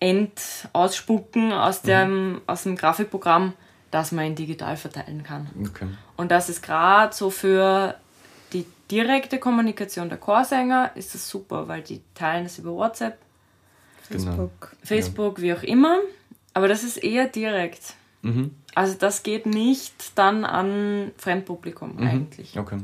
end 0.00 0.68
ausspucken 0.72 1.52
aus 1.52 1.82
mhm. 1.82 1.86
dem, 1.86 2.32
mhm. 2.32 2.40
aus 2.46 2.62
dem 2.62 2.76
Grafikprogramm, 2.76 3.54
dass 3.90 4.12
man 4.12 4.26
ihn 4.26 4.34
digital 4.34 4.76
verteilen 4.76 5.22
kann. 5.22 5.48
Okay. 5.68 5.86
Und 6.16 6.30
das 6.30 6.48
ist 6.48 6.62
gerade 6.62 7.14
so 7.14 7.30
für 7.30 7.96
direkte 8.90 9.38
Kommunikation 9.38 10.08
der 10.08 10.18
Chorsänger 10.18 10.92
ist 10.94 11.14
das 11.14 11.28
super, 11.28 11.68
weil 11.68 11.82
die 11.82 12.00
teilen 12.14 12.44
das 12.44 12.58
über 12.58 12.72
WhatsApp, 12.72 13.18
genau. 14.08 14.24
Facebook, 14.24 14.76
Facebook 14.82 15.38
ja. 15.38 15.44
wie 15.44 15.52
auch 15.54 15.62
immer. 15.62 16.00
Aber 16.52 16.68
das 16.68 16.84
ist 16.84 16.98
eher 16.98 17.26
direkt. 17.26 17.94
Mhm. 18.22 18.54
Also 18.74 18.94
das 18.98 19.22
geht 19.22 19.46
nicht 19.46 20.18
dann 20.18 20.44
an 20.44 21.12
Fremdpublikum 21.16 21.96
mhm. 21.96 22.06
eigentlich. 22.06 22.58
Okay. 22.58 22.78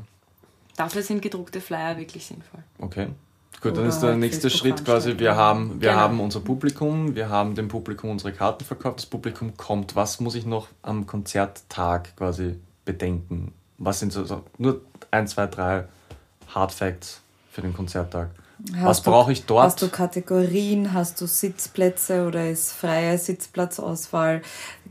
Dafür 0.77 1.03
sind 1.03 1.23
gedruckte 1.23 1.61
Flyer 1.61 1.99
wirklich 1.99 2.27
sinnvoll. 2.27 2.61
Okay. 2.79 3.09
Gut, 3.61 3.77
dann 3.77 3.87
ist 3.87 4.01
der 4.01 4.17
nächste 4.17 4.49
Schritt 4.49 4.85
quasi, 4.87 5.19
wir 5.19 5.37
haben, 5.37 5.83
wir 5.83 5.91
genau. 5.91 6.01
haben 6.01 6.21
unser 6.21 6.41
Publikum, 6.41 7.15
wir 7.15 7.29
haben 7.29 7.55
dem 7.55 7.69
Publikum 7.69 8.09
unsere 8.09 8.33
Karten 8.33 8.65
verkauft, 8.65 9.01
das 9.01 9.07
Publikum 9.07 9.55
kommt. 9.59 9.97
Was 9.97 10.19
muss 10.21 10.35
ich 10.35 10.47
noch 10.47 10.69
am 10.81 11.07
Konzerttag 11.07 12.17
quasi 12.17 12.59
bedenken? 12.87 13.53
Was 13.81 13.99
sind 13.99 14.13
so, 14.13 14.45
nur 14.59 14.83
ein, 15.11 15.27
zwei, 15.27 15.47
drei 15.47 15.85
Hard 16.55 16.73
Facts 16.73 17.23
für 17.51 17.63
den 17.63 17.75
Konzerttag. 17.75 18.31
Hast 18.75 18.85
Was 18.85 19.01
brauche 19.01 19.33
ich 19.33 19.47
dort? 19.47 19.65
Hast 19.65 19.83
du 19.83 19.89
Kategorien? 19.89 20.93
Hast 20.93 21.21
du 21.21 21.27
Sitzplätze 21.27 22.27
oder 22.27 22.51
ist 22.51 22.73
freie 22.73 23.17
Sitzplatzauswahl? 23.17 24.43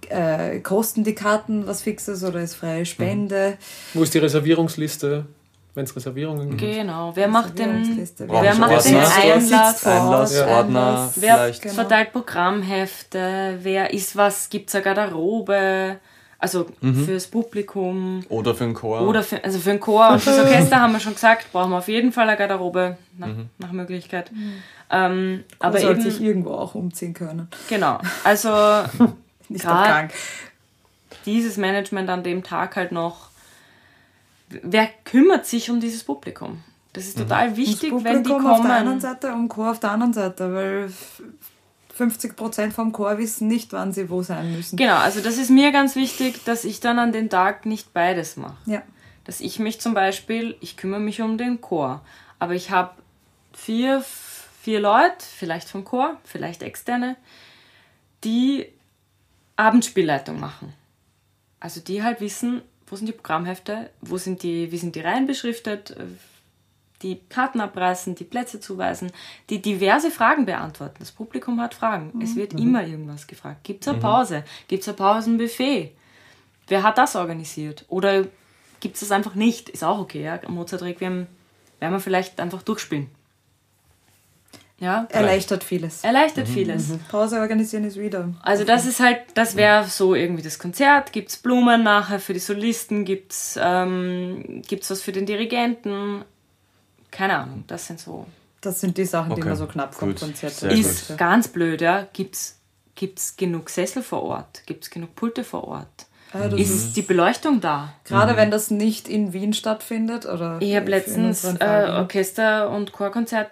Äh, 0.10 0.60
kosten 0.62 1.04
die 1.04 1.14
Karten 1.14 1.68
was 1.68 1.84
Fixes 1.84 2.24
oder 2.24 2.42
ist 2.42 2.56
freie 2.56 2.86
Spende? 2.86 3.58
Mhm. 3.94 4.00
Wo 4.00 4.04
ist 4.04 4.14
die 4.14 4.18
Reservierungsliste? 4.18 5.26
Wenn 5.76 5.84
es 5.84 5.96
Reservierungen 5.96 6.58
gibt. 6.58 6.62
Genau. 6.62 7.12
Wer 7.16 7.28
macht 7.28 7.60
den, 7.60 8.08
wer 8.18 8.56
macht 8.56 8.86
den 8.86 8.96
Einlass? 8.98 9.86
Einlassordner. 9.86 11.14
Wer 11.16 11.36
vielleicht. 11.54 11.70
verteilt 11.70 12.12
Programmhefte? 12.12 13.60
Wer 13.62 13.94
ist 13.94 14.16
was? 14.16 14.50
Gibt 14.50 14.70
es 14.70 14.76
eine 14.76 14.84
Garderobe? 14.84 16.00
Also 16.42 16.68
mhm. 16.80 17.06
fürs 17.06 17.28
Publikum. 17.28 18.24
Oder 18.30 18.56
für 18.56 18.64
den 18.64 18.74
Chor. 18.74 19.02
Oder 19.02 19.24
für, 19.24 19.44
also 19.44 19.60
für 19.60 19.72
den 19.72 19.82
Chor 19.82 20.10
und 20.10 20.22
fürs 20.22 20.40
Orchester 20.46 20.80
haben 20.80 20.94
wir 20.94 21.02
schon 21.02 21.14
gesagt, 21.14 21.52
brauchen 21.52 21.72
wir 21.72 21.78
auf 21.78 21.90
jeden 21.90 22.14
Fall 22.14 22.30
eine 22.30 22.38
Garderobe 22.38 22.98
nach, 23.18 23.28
mhm. 23.28 23.50
nach 23.58 23.74
Möglichkeit. 23.74 24.32
Mhm. 24.32 24.54
Ähm, 24.90 25.44
aber 25.60 25.80
sollte 25.80 26.04
sich 26.04 26.22
irgendwo 26.22 26.52
auch 26.52 26.76
umziehen 26.76 27.14
können. 27.14 27.50
Genau. 27.68 28.00
Also 28.24 28.50
nicht 29.50 29.66
krank. 29.66 30.14
dieses 31.26 31.58
Management 31.58 32.10
an 32.10 32.24
dem 32.24 32.42
Tag 32.44 32.78
halt 32.78 32.94
noch. 32.94 33.30
Wer 34.48 34.90
kümmert 35.04 35.46
sich 35.46 35.70
um 35.70 35.82
dieses 35.82 36.04
Publikum? 36.06 36.64
Das 36.94 37.06
ist 37.06 37.20
total 37.20 37.56
wichtig, 37.56 37.92
das 37.92 38.04
wenn 38.04 38.24
die 38.24 38.30
Publikum 38.30 38.52
auf 38.52 38.62
der 38.62 38.74
einen 38.74 38.88
kommen. 38.88 39.02
Seite 39.02 39.34
und 39.34 39.50
Chor 39.50 39.72
auf 39.72 39.80
der 39.80 39.92
anderen 39.92 40.14
Seite, 40.14 40.54
weil 40.54 40.92
50% 42.00 42.72
vom 42.72 42.92
Chor 42.92 43.18
wissen 43.18 43.48
nicht, 43.48 43.74
wann 43.74 43.94
sie 43.94 44.10
wo 44.10 44.24
sein 44.24 44.56
müssen. 44.56 44.78
Genau, 44.78 44.98
also 44.98 45.22
das 45.22 45.38
ist 45.38 45.50
mir 45.50 45.72
ganz 45.72 45.96
wichtig, 45.96 46.44
dass 46.46 46.66
ich 46.66 46.80
dann 46.80 47.00
an 47.00 47.12
den 47.12 47.30
Tag 47.30 47.66
nicht 47.66 47.94
beides 47.94 48.38
mache. 48.38 48.58
Ja. 48.66 48.82
Dass 49.26 49.42
ich 49.42 49.60
mich 49.60 49.80
zum 49.80 49.94
Beispiel, 49.94 50.56
ich 50.62 50.78
kümmere 50.78 51.00
mich 51.00 51.22
um 51.22 51.38
den 51.38 51.62
Chor, 51.62 52.02
aber 52.40 52.56
ich 52.56 52.72
habe 52.72 52.92
vier, 53.54 54.04
vier 54.62 54.80
Leute, 54.80 55.18
vielleicht 55.20 55.70
vom 55.70 55.84
Chor, 55.84 56.18
vielleicht 56.24 56.64
externe, 56.64 57.16
die 58.24 58.68
Abendspielleitung 59.56 60.40
machen. 60.40 60.74
Also 61.60 61.82
die 61.82 62.02
halt 62.04 62.22
wissen, 62.22 62.62
wo 62.88 62.96
sind 62.96 63.08
die 63.08 63.14
Programmhefte, 63.14 63.90
wo 64.02 64.18
sind 64.18 64.44
die, 64.44 64.72
wie 64.72 64.78
sind 64.78 64.96
die 64.96 65.02
Reihen 65.02 65.28
beschriftet, 65.28 65.96
die 67.02 67.20
Karten 67.30 67.62
abreißen, 67.62 68.16
die 68.16 68.24
Plätze 68.24 68.60
zuweisen, 68.60 69.12
die 69.50 69.62
diverse 69.62 70.12
Fragen 70.12 70.46
beantworten. 70.46 70.98
Das 71.00 71.12
Publikum 71.12 71.62
hat 71.62 71.74
Fragen. 71.74 72.22
Es 72.22 72.36
wird 72.36 72.54
immer 72.54 72.86
irgendwas 72.86 73.28
gefragt. 73.28 73.64
Gibt 73.64 73.84
es 73.84 73.88
eine 73.88 74.00
Pause? 74.00 74.44
Gibt 74.68 74.84
es 74.84 74.90
ein 74.90 74.96
Pausenbuffet? 74.96 75.92
Wer 76.68 76.84
hat 76.84 76.98
das 76.98 77.16
organisiert? 77.16 77.86
Oder 77.88 78.26
gibt 78.80 78.96
es 78.96 79.02
das 79.02 79.12
einfach 79.12 79.36
nicht? 79.36 79.70
Ist 79.70 79.84
auch 79.84 80.00
okay. 80.00 80.24
Ja? 80.24 80.40
Mozart 80.48 80.82
Requiem 80.82 81.28
werden 81.80 81.94
wir 81.94 82.00
vielleicht 82.00 82.40
einfach 82.40 82.62
durchspielen. 82.64 83.08
Ja? 84.80 85.08
Erleichtert 85.10 85.64
vieles. 85.64 86.04
Erleichtert 86.04 86.48
vieles. 86.48 86.98
Pause 87.10 87.40
organisieren 87.40 87.84
ist 87.84 87.98
wieder. 88.00 88.30
Also 88.42 88.64
das 88.64 88.86
ist 88.86 89.00
halt, 89.00 89.20
das 89.34 89.56
wäre 89.56 89.86
so 89.86 90.16
irgendwie 90.16 90.42
das 90.42 90.58
Konzert. 90.58 91.12
Gibt's 91.12 91.38
Blumen 91.38 91.84
nachher 91.84 92.20
für 92.20 92.34
die 92.34 92.40
Solisten? 92.40 93.04
Gibt's 93.04 93.60
ähm, 93.62 94.62
gibt's 94.68 94.90
was 94.90 95.02
für 95.02 95.12
den 95.12 95.26
Dirigenten? 95.26 96.24
Keine 97.12 97.38
Ahnung. 97.38 97.64
Das 97.68 97.88
sind 97.88 98.00
so. 98.00 98.26
Das 98.62 98.82
sind 98.82 98.98
die 98.98 99.06
Sachen, 99.06 99.30
die 99.36 99.42
Okay, 99.42 99.50
man 99.50 99.58
so 99.58 99.68
knapp 99.68 99.96
vom 99.96 100.10
gut. 100.10 100.20
Konzert 100.20 100.54
Sehr 100.54 100.72
hat. 100.72 100.78
Ist 100.78 101.18
ganz 101.18 101.48
blöd, 101.48 101.82
ja. 101.82 102.08
Gibt's 102.14 102.60
gibt's 102.96 103.38
genug 103.38 103.70
Sessel 103.70 104.04
vor 104.04 104.24
Ort? 104.24 104.64
Gibt's 104.66 104.90
genug 104.90 105.16
Pulte 105.16 105.44
vor 105.44 105.64
Ort? 105.66 106.08
Ah, 106.34 106.48
das 106.48 106.60
Ist 106.60 106.94
die 106.96 107.02
Beleuchtung 107.02 107.60
da? 107.62 107.94
Gerade 108.04 108.36
wenn 108.36 108.52
das 108.52 108.70
nicht 108.70 109.08
in 109.08 109.34
Wien 109.34 109.54
stattfindet 109.54 110.26
oder 110.26 110.58
Ich 110.60 110.76
habe 110.76 110.90
letztens 110.90 111.44
äh. 111.44 111.88
Orchester- 111.90 112.70
und 112.70 112.92
Chorkonzert 112.92 113.50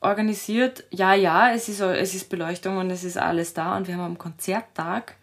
organisiert. 0.00 0.84
Ja, 0.90 1.14
ja, 1.14 1.52
es 1.52 1.68
ist, 1.68 1.80
es 1.80 2.14
ist 2.14 2.28
Beleuchtung 2.28 2.76
und 2.76 2.90
es 2.90 3.04
ist 3.04 3.16
alles 3.16 3.54
da. 3.54 3.76
Und 3.76 3.88
wir 3.88 3.94
haben 3.94 4.04
am 4.04 4.18
Konzerttag 4.18 5.14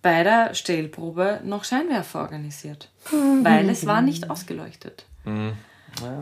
bei 0.00 0.22
der 0.22 0.54
Stellprobe 0.54 1.40
noch 1.44 1.64
Scheinwerfer 1.64 2.20
organisiert. 2.20 2.90
Weil 3.42 3.68
es 3.68 3.84
war 3.84 4.00
nicht 4.00 4.30
ausgeleuchtet. 4.30 5.04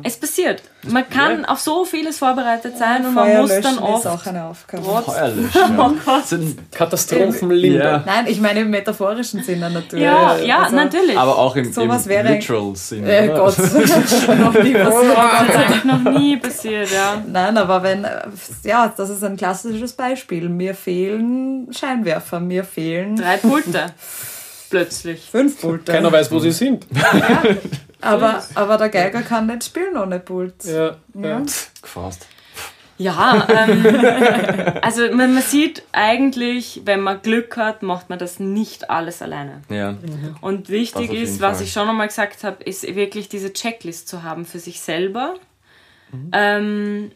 Es 0.02 0.16
passiert. 0.16 0.62
Man 0.88 1.08
kann 1.10 1.44
auf 1.44 1.58
so 1.60 1.84
vieles 1.84 2.18
vorbereitet 2.18 2.78
sein 2.78 3.04
und 3.04 3.14
man 3.14 3.36
muss 3.42 3.60
dann 3.60 3.78
oft 3.78 4.04
ist 4.04 4.10
auch 4.10 4.26
eine 4.26 4.44
Aufgabe. 4.44 4.82
trotz 4.84 5.04
Feuerlöscher. 5.04 5.94
Sind, 6.24 6.72
Katastrophenlinder. 6.72 7.84
ja, 7.84 8.02
Nein, 8.06 8.26
ich 8.28 8.40
meine 8.40 8.60
im 8.60 8.70
metaphorischen 8.70 9.42
Sinne 9.42 9.68
natürlich. 9.70 10.04
Ja, 10.04 10.36
ja, 10.38 10.62
Also, 10.62 10.76
natürlich. 10.76 11.18
aber 11.18 11.36
auch 11.36 11.56
im, 11.56 11.64
im 11.64 11.90
literal 11.90 12.76
Sinn. 12.76 13.06
Äh? 13.06 13.28
Gott, 13.28 13.58
noch 13.58 14.54
nie 14.54 14.72
passiert. 14.72 14.86
Das 14.86 15.48
ist 15.48 15.56
eigentlich 15.56 15.84
noch 15.84 16.12
nie 16.18 16.36
passiert, 16.38 16.90
ja. 16.92 17.22
Nein, 17.26 17.58
aber 17.58 17.82
wenn, 17.82 18.06
ja, 18.64 18.92
das 18.96 19.10
ist 19.10 19.22
ein 19.24 19.36
klassisches 19.36 19.92
Beispiel. 19.92 20.48
Mir 20.48 20.74
fehlen 20.74 21.68
Scheinwerfer, 21.72 22.40
mir 22.40 22.64
fehlen 22.64 23.16
Drei 23.16 23.36
Pulte. 23.36 23.86
Plötzlich. 24.70 25.28
fünf 25.30 25.60
Pulte. 25.60 25.92
Keiner 25.92 26.10
weiß, 26.10 26.30
wo 26.32 26.40
sie 26.40 26.50
sind. 26.50 26.86
Aber, 28.00 28.42
aber 28.54 28.76
der 28.78 28.88
Geiger 28.88 29.22
kann 29.22 29.46
nicht 29.46 29.64
spielen 29.64 29.96
ohne 29.96 30.20
Pult. 30.20 30.64
Ja, 30.64 30.96
ja. 31.14 31.42
Gefasst. 31.82 32.26
Ja, 32.98 33.46
ähm, 33.50 33.84
also 34.82 35.02
man, 35.14 35.34
man 35.34 35.42
sieht 35.42 35.82
eigentlich, 35.92 36.80
wenn 36.86 37.00
man 37.00 37.20
Glück 37.20 37.56
hat, 37.58 37.82
macht 37.82 38.08
man 38.08 38.18
das 38.18 38.40
nicht 38.40 38.88
alles 38.88 39.20
alleine. 39.20 39.60
Ja. 39.68 39.94
Und 40.40 40.64
Das 40.64 40.68
wichtig 40.70 41.12
ist, 41.12 41.40
was 41.42 41.58
Fall. 41.58 41.66
ich 41.66 41.72
schon 41.72 41.88
einmal 41.90 42.06
gesagt 42.08 42.42
habe, 42.42 42.64
ist 42.64 42.84
wirklich 42.94 43.28
diese 43.28 43.52
Checklist 43.52 44.08
zu 44.08 44.22
haben 44.22 44.46
für 44.46 44.60
sich 44.60 44.80
selber. 44.80 45.34
Mhm. 46.10 46.30
Ähm, 46.32 47.10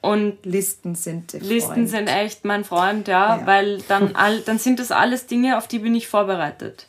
und 0.00 0.38
Listen 0.46 0.94
sind 0.94 1.32
Listen 1.34 1.72
Freund. 1.74 1.88
sind 1.90 2.06
echt 2.06 2.44
mein 2.46 2.64
Freund, 2.64 3.06
ja, 3.08 3.36
Ja. 3.40 3.46
weil 3.46 3.82
dann, 3.88 4.14
all, 4.16 4.40
dann 4.40 4.58
sind 4.58 4.78
das 4.80 4.92
alles 4.92 5.26
Dinge, 5.26 5.58
auf 5.58 5.68
die 5.68 5.80
bin 5.80 5.94
ich 5.94 6.08
vorbereitet. 6.08 6.86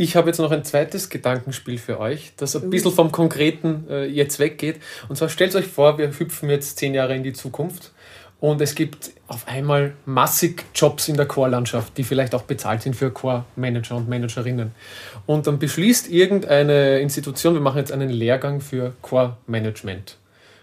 Ich 0.00 0.16
habe 0.16 0.30
jetzt 0.30 0.38
noch 0.38 0.50
ein 0.50 0.64
zweites 0.64 1.10
Gedankenspiel 1.10 1.76
für 1.76 2.00
euch, 2.00 2.32
das 2.38 2.56
ein 2.56 2.70
bisschen 2.70 2.90
vom 2.90 3.12
Konkreten 3.12 3.84
äh, 3.90 4.06
jetzt 4.06 4.38
weggeht. 4.38 4.80
Und 5.10 5.16
zwar 5.16 5.28
stellt 5.28 5.54
euch 5.54 5.66
vor, 5.66 5.98
wir 5.98 6.18
hüpfen 6.18 6.48
jetzt 6.48 6.78
zehn 6.78 6.94
Jahre 6.94 7.14
in 7.14 7.22
die 7.22 7.34
Zukunft 7.34 7.92
und 8.40 8.62
es 8.62 8.74
gibt 8.74 9.10
auf 9.28 9.46
einmal 9.46 9.92
massig 10.06 10.64
Jobs 10.74 11.06
in 11.08 11.18
der 11.18 11.26
Chorlandschaft, 11.26 11.98
die 11.98 12.04
vielleicht 12.04 12.34
auch 12.34 12.44
bezahlt 12.44 12.80
sind 12.80 12.96
für 12.96 13.10
Chormanager 13.10 13.94
und 13.96 14.08
Managerinnen. 14.08 14.70
Und 15.26 15.46
dann 15.46 15.58
beschließt 15.58 16.08
irgendeine 16.08 17.00
Institution, 17.00 17.52
wir 17.52 17.60
machen 17.60 17.76
jetzt 17.76 17.92
einen 17.92 18.08
Lehrgang 18.08 18.62
für 18.62 18.94
Chormanagement, 19.02 20.16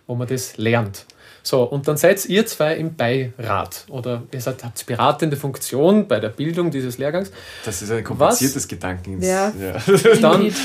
wo 0.08 0.16
man 0.16 0.28
das 0.28 0.58
lernt. 0.58 1.06
So, 1.48 1.64
und 1.64 1.88
dann 1.88 1.96
seid 1.96 2.26
ihr 2.26 2.46
zwei 2.46 2.76
im 2.76 2.96
Beirat 2.96 3.86
oder 3.88 4.24
ihr 4.34 4.42
seid, 4.42 4.66
habt 4.66 4.86
beratende 4.86 5.38
Funktion 5.38 6.06
bei 6.06 6.20
der 6.20 6.28
Bildung 6.28 6.72
dieses 6.72 6.98
Lehrgangs. 6.98 7.32
Das 7.64 7.82
ist 7.82 7.90
ein 7.90 8.04
kompliziertes 8.04 8.68
Gedanken. 8.68 9.22
Ja. 9.22 9.54
Dann, 10.20 10.42
Indeed. 10.42 10.56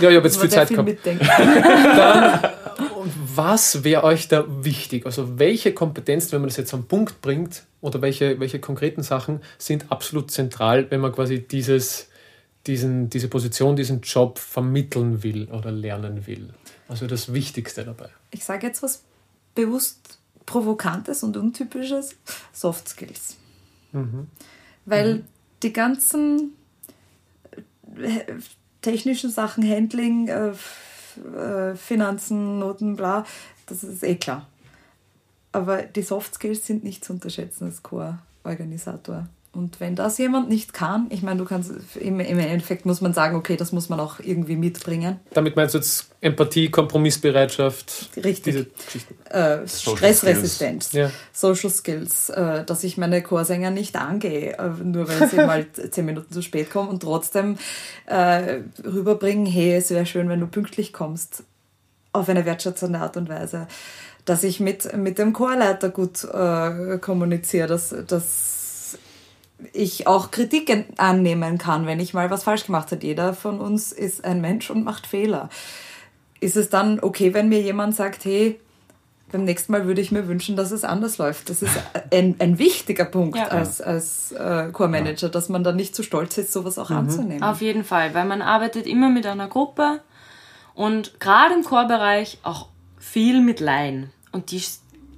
ja, 0.00 0.10
ich 0.10 0.16
habe 0.16 0.26
jetzt 0.26 0.40
viel 0.40 0.50
Zeit 0.50 0.66
viel 0.66 0.78
gehabt. 0.78 0.88
mitdenken. 0.88 1.24
Und 3.00 3.12
was 3.36 3.84
wäre 3.84 4.02
euch 4.02 4.26
da 4.26 4.44
wichtig? 4.48 5.06
Also 5.06 5.38
welche 5.38 5.72
Kompetenzen, 5.72 6.32
wenn 6.32 6.40
man 6.40 6.48
das 6.48 6.56
jetzt 6.56 6.74
am 6.74 6.86
Punkt 6.86 7.22
bringt, 7.22 7.62
oder 7.80 8.02
welche, 8.02 8.40
welche 8.40 8.58
konkreten 8.58 9.04
Sachen 9.04 9.40
sind 9.58 9.92
absolut 9.92 10.32
zentral, 10.32 10.90
wenn 10.90 11.00
man 11.00 11.12
quasi 11.12 11.38
dieses, 11.38 12.08
diesen, 12.66 13.10
diese 13.10 13.28
Position, 13.28 13.76
diesen 13.76 14.00
Job 14.00 14.40
vermitteln 14.40 15.22
will 15.22 15.48
oder 15.52 15.70
lernen 15.70 16.26
will? 16.26 16.50
Also 16.88 17.06
das 17.06 17.32
Wichtigste 17.32 17.84
dabei. 17.84 18.08
Ich 18.32 18.44
sage 18.44 18.66
jetzt 18.66 18.82
was 18.82 19.04
bewusst 19.54 20.18
Provokantes 20.46 21.22
und 21.22 21.36
Untypisches. 21.36 22.16
Soft 22.52 22.88
Skills. 22.88 23.36
Weil 24.84 25.24
die 25.62 25.72
ganzen 25.72 26.54
äh, 27.96 28.34
technischen 28.82 29.30
Sachen, 29.30 29.68
Handling, 29.68 30.28
äh, 30.28 30.52
äh, 31.36 31.74
Finanzen, 31.76 32.58
Noten, 32.58 32.96
bla, 32.96 33.24
das 33.66 33.84
ist 33.84 34.02
eh 34.02 34.16
klar. 34.16 34.46
Aber 35.52 35.82
die 35.82 36.02
Soft 36.02 36.34
Skills 36.34 36.66
sind 36.66 36.84
nicht 36.84 37.04
zu 37.04 37.12
unterschätzen 37.12 37.64
als 37.64 37.82
Chororganisator. 37.82 39.28
Und 39.52 39.80
wenn 39.80 39.96
das 39.96 40.16
jemand 40.18 40.48
nicht 40.48 40.72
kann, 40.72 41.06
ich 41.10 41.22
meine, 41.22 41.38
du 41.38 41.44
kannst 41.44 41.72
im, 41.96 42.20
im 42.20 42.38
Endeffekt 42.38 42.86
muss 42.86 43.00
man 43.00 43.12
sagen, 43.12 43.34
okay, 43.34 43.56
das 43.56 43.72
muss 43.72 43.88
man 43.88 43.98
auch 43.98 44.20
irgendwie 44.20 44.54
mitbringen. 44.54 45.18
Damit 45.34 45.56
meinst 45.56 45.74
du 45.74 45.78
jetzt 45.78 46.06
Empathie, 46.20 46.70
Kompromissbereitschaft, 46.70 48.10
Richtig. 48.16 48.44
diese 48.44 48.66
Geschichten. 48.66 49.14
Äh, 49.28 49.66
Social 49.66 49.96
Stressresistenz, 49.96 50.92
Ja. 50.92 51.10
Social 51.32 51.70
Skills, 51.70 52.28
äh, 52.28 52.64
dass 52.64 52.84
ich 52.84 52.96
meine 52.96 53.22
Chorsänger 53.22 53.72
nicht 53.72 53.96
angehe, 53.96 54.56
äh, 54.56 54.68
nur 54.84 55.08
weil 55.08 55.28
sie 55.28 55.36
mal 55.44 55.66
zehn 55.72 56.04
Minuten 56.04 56.32
zu 56.32 56.42
spät 56.42 56.70
kommen 56.70 56.88
und 56.88 57.02
trotzdem 57.02 57.58
äh, 58.06 58.60
rüberbringen, 58.84 59.46
hey, 59.46 59.74
es 59.74 59.90
wäre 59.90 60.06
schön, 60.06 60.28
wenn 60.28 60.40
du 60.40 60.46
pünktlich 60.46 60.92
kommst, 60.92 61.42
auf 62.12 62.28
eine 62.28 62.44
wertschätzende 62.44 63.00
Art 63.00 63.16
und 63.16 63.28
Weise. 63.28 63.66
Dass 64.26 64.44
ich 64.44 64.60
mit, 64.60 64.96
mit 64.96 65.18
dem 65.18 65.32
Chorleiter 65.32 65.88
gut 65.88 66.22
äh, 66.22 66.98
kommuniziere, 66.98 67.66
dass, 67.66 67.92
dass 68.06 68.59
ich 69.72 70.06
auch 70.06 70.30
Kritik 70.30 70.68
en- 70.70 70.84
annehmen 70.96 71.58
kann, 71.58 71.86
wenn 71.86 72.00
ich 72.00 72.14
mal 72.14 72.30
was 72.30 72.44
falsch 72.44 72.66
gemacht 72.66 72.90
habe. 72.92 73.04
Jeder 73.04 73.34
von 73.34 73.60
uns 73.60 73.92
ist 73.92 74.24
ein 74.24 74.40
Mensch 74.40 74.70
und 74.70 74.84
macht 74.84 75.06
Fehler. 75.06 75.48
Ist 76.40 76.56
es 76.56 76.70
dann 76.70 77.00
okay, 77.00 77.34
wenn 77.34 77.48
mir 77.48 77.60
jemand 77.60 77.94
sagt, 77.94 78.24
hey, 78.24 78.58
beim 79.32 79.44
nächsten 79.44 79.70
Mal 79.72 79.86
würde 79.86 80.00
ich 80.00 80.10
mir 80.10 80.26
wünschen, 80.26 80.56
dass 80.56 80.72
es 80.72 80.82
anders 80.82 81.18
läuft. 81.18 81.50
Das 81.50 81.62
ist 81.62 81.78
ein, 82.10 82.34
ein 82.40 82.58
wichtiger 82.58 83.04
Punkt 83.04 83.36
Ja. 83.38 83.46
als, 83.48 83.80
als 83.80 84.32
äh, 84.32 84.70
Chormanager, 84.72 85.28
dass 85.28 85.48
man 85.48 85.62
dann 85.62 85.76
nicht 85.76 85.94
zu 85.94 86.02
stolz 86.02 86.36
ist, 86.38 86.52
sowas 86.52 86.78
auch 86.78 86.90
anzunehmen. 86.90 87.42
Auf 87.44 87.60
jeden 87.60 87.84
Fall, 87.84 88.12
weil 88.14 88.24
man 88.24 88.42
arbeitet 88.42 88.86
immer 88.86 89.08
mit 89.08 89.26
einer 89.26 89.46
Gruppe 89.46 90.00
und 90.74 91.20
gerade 91.20 91.54
im 91.54 91.62
Chorbereich 91.62 92.38
auch 92.42 92.66
viel 92.98 93.40
mit 93.40 93.60
Laien. 93.60 94.10
Und 94.32 94.50
die, 94.50 94.62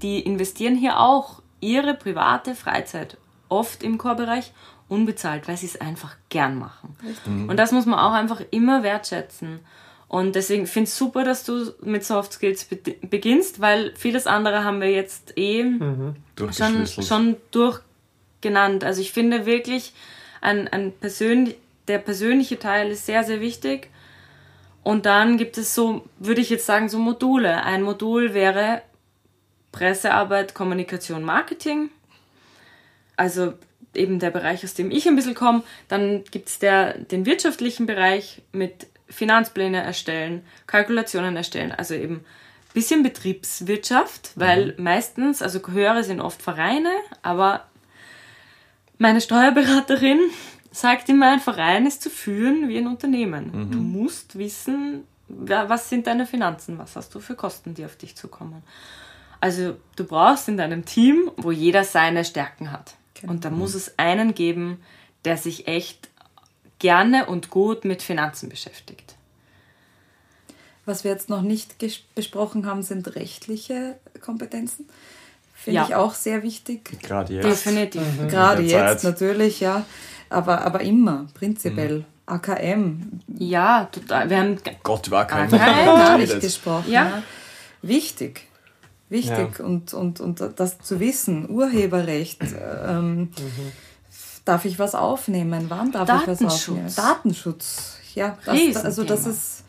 die 0.02 0.20
investieren 0.20 0.76
hier 0.76 0.98
auch 1.00 1.40
ihre 1.60 1.94
private 1.94 2.54
Freizeit 2.54 3.16
oft 3.52 3.82
im 3.82 3.98
Chorbereich 3.98 4.52
unbezahlt, 4.88 5.46
weil 5.48 5.56
sie 5.56 5.66
es 5.66 5.80
einfach 5.80 6.16
gern 6.28 6.58
machen. 6.58 6.96
Und 7.48 7.56
das 7.56 7.72
muss 7.72 7.86
man 7.86 7.98
auch 7.98 8.12
einfach 8.12 8.40
immer 8.50 8.82
wertschätzen. 8.82 9.60
Und 10.08 10.34
deswegen 10.34 10.66
finde 10.66 10.88
ich 10.88 10.90
es 10.90 10.98
super, 10.98 11.24
dass 11.24 11.44
du 11.44 11.72
mit 11.80 12.04
Soft 12.04 12.34
Skills 12.34 12.64
be 12.64 12.76
beginnst, 13.00 13.60
weil 13.60 13.94
vieles 13.96 14.26
andere 14.26 14.62
haben 14.62 14.80
wir 14.80 14.90
jetzt 14.90 15.38
eh 15.38 15.62
schon, 15.62 16.16
Durchgeschlüsselt. 16.36 17.06
schon 17.06 17.36
durchgenannt. 17.50 18.84
Also 18.84 19.00
ich 19.00 19.12
finde 19.12 19.46
wirklich, 19.46 19.94
ein, 20.42 20.68
ein 20.68 20.92
persönlich, 20.92 21.56
der 21.88 21.98
persönliche 21.98 22.58
Teil 22.58 22.90
ist 22.90 23.06
sehr, 23.06 23.24
sehr 23.24 23.40
wichtig. 23.40 23.88
Und 24.82 25.06
dann 25.06 25.38
gibt 25.38 25.56
es 25.56 25.74
so, 25.74 26.04
würde 26.18 26.40
ich 26.40 26.50
jetzt 26.50 26.66
sagen, 26.66 26.90
so 26.90 26.98
Module. 26.98 27.64
Ein 27.64 27.82
Modul 27.82 28.34
wäre 28.34 28.82
Pressearbeit, 29.70 30.52
Kommunikation, 30.54 31.22
Marketing. 31.22 31.88
Also 33.22 33.52
eben 33.94 34.18
der 34.18 34.32
Bereich, 34.32 34.64
aus 34.64 34.74
dem 34.74 34.90
ich 34.90 35.06
ein 35.06 35.14
bisschen 35.14 35.36
komme. 35.36 35.62
Dann 35.86 36.24
gibt 36.32 36.48
es 36.48 36.58
den 36.58 37.24
wirtschaftlichen 37.24 37.86
Bereich 37.86 38.42
mit 38.50 38.88
Finanzpläne 39.08 39.80
erstellen, 39.80 40.44
Kalkulationen 40.66 41.36
erstellen, 41.36 41.70
also 41.70 41.94
eben 41.94 42.16
ein 42.16 42.24
bisschen 42.74 43.04
Betriebswirtschaft, 43.04 44.32
weil 44.34 44.74
mhm. 44.76 44.82
meistens, 44.82 45.40
also 45.40 45.60
Gehöre 45.60 46.02
sind 46.02 46.20
oft 46.20 46.42
Vereine, 46.42 46.90
aber 47.22 47.64
meine 48.98 49.20
Steuerberaterin 49.20 50.18
sagt 50.72 51.08
immer, 51.08 51.30
ein 51.30 51.38
Verein 51.38 51.86
ist 51.86 52.02
zu 52.02 52.10
führen 52.10 52.68
wie 52.68 52.78
ein 52.78 52.88
Unternehmen. 52.88 53.52
Mhm. 53.52 53.70
Du 53.70 53.78
musst 53.78 54.36
wissen, 54.36 55.04
was 55.28 55.88
sind 55.88 56.08
deine 56.08 56.26
Finanzen, 56.26 56.76
was 56.76 56.96
hast 56.96 57.14
du 57.14 57.20
für 57.20 57.36
Kosten, 57.36 57.74
die 57.74 57.84
auf 57.84 57.94
dich 57.94 58.16
zukommen. 58.16 58.64
Also 59.40 59.76
du 59.94 60.02
brauchst 60.02 60.48
in 60.48 60.56
deinem 60.56 60.84
Team, 60.84 61.30
wo 61.36 61.52
jeder 61.52 61.84
seine 61.84 62.24
Stärken 62.24 62.72
hat. 62.72 62.96
Genau. 63.22 63.32
Und 63.32 63.44
da 63.44 63.50
muss 63.50 63.74
es 63.74 63.98
einen 63.98 64.34
geben, 64.34 64.82
der 65.24 65.36
sich 65.36 65.68
echt 65.68 66.10
gerne 66.78 67.26
und 67.26 67.50
gut 67.50 67.84
mit 67.84 68.02
Finanzen 68.02 68.48
beschäftigt. 68.48 69.14
Was 70.84 71.04
wir 71.04 71.12
jetzt 71.12 71.28
noch 71.28 71.42
nicht 71.42 71.76
besprochen 72.16 72.66
haben, 72.66 72.82
sind 72.82 73.14
rechtliche 73.14 73.96
Kompetenzen. 74.20 74.88
Finde 75.54 75.76
ja. 75.76 75.86
ich 75.86 75.94
auch 75.94 76.14
sehr 76.14 76.42
wichtig. 76.42 77.00
Gerade 77.00 77.34
jetzt. 77.34 77.44
Definitiv. 77.44 78.02
Mhm. 78.02 78.28
Gerade 78.28 78.62
jetzt 78.62 79.04
natürlich, 79.04 79.60
ja. 79.60 79.86
Aber, 80.28 80.62
aber 80.62 80.80
immer, 80.80 81.28
prinzipiell. 81.34 81.98
Mhm. 81.98 82.04
AKM. 82.26 83.20
Ja, 83.38 83.88
total. 83.92 84.30
Wir 84.30 84.38
haben 84.38 84.58
Gott 84.82 85.06
über 85.06 85.20
AKM, 85.20 85.54
AKM 85.54 85.58
gar 85.86 86.18
nicht 86.18 86.40
gesprochen. 86.40 86.90
Ja. 86.90 87.04
ja. 87.04 87.22
Wichtig. 87.82 88.48
Wichtig. 89.12 89.58
Ja. 89.58 89.64
Und, 89.64 89.92
und, 89.92 90.20
und 90.20 90.42
das 90.56 90.78
zu 90.80 90.98
wissen, 90.98 91.48
Urheberrecht, 91.50 92.42
ähm, 92.86 93.18
mhm. 93.18 93.30
darf 94.44 94.64
ich 94.64 94.78
was 94.78 94.94
aufnehmen? 94.94 95.66
Wann 95.68 95.92
darf 95.92 96.22
ich 96.22 96.28
was 96.28 96.42
aufnehmen? 96.42 96.92
Datenschutz. 96.94 97.98
Ja, 98.14 98.38
das, 98.44 98.84
also 98.84 99.04
das 99.04 99.26
ist 99.26 99.64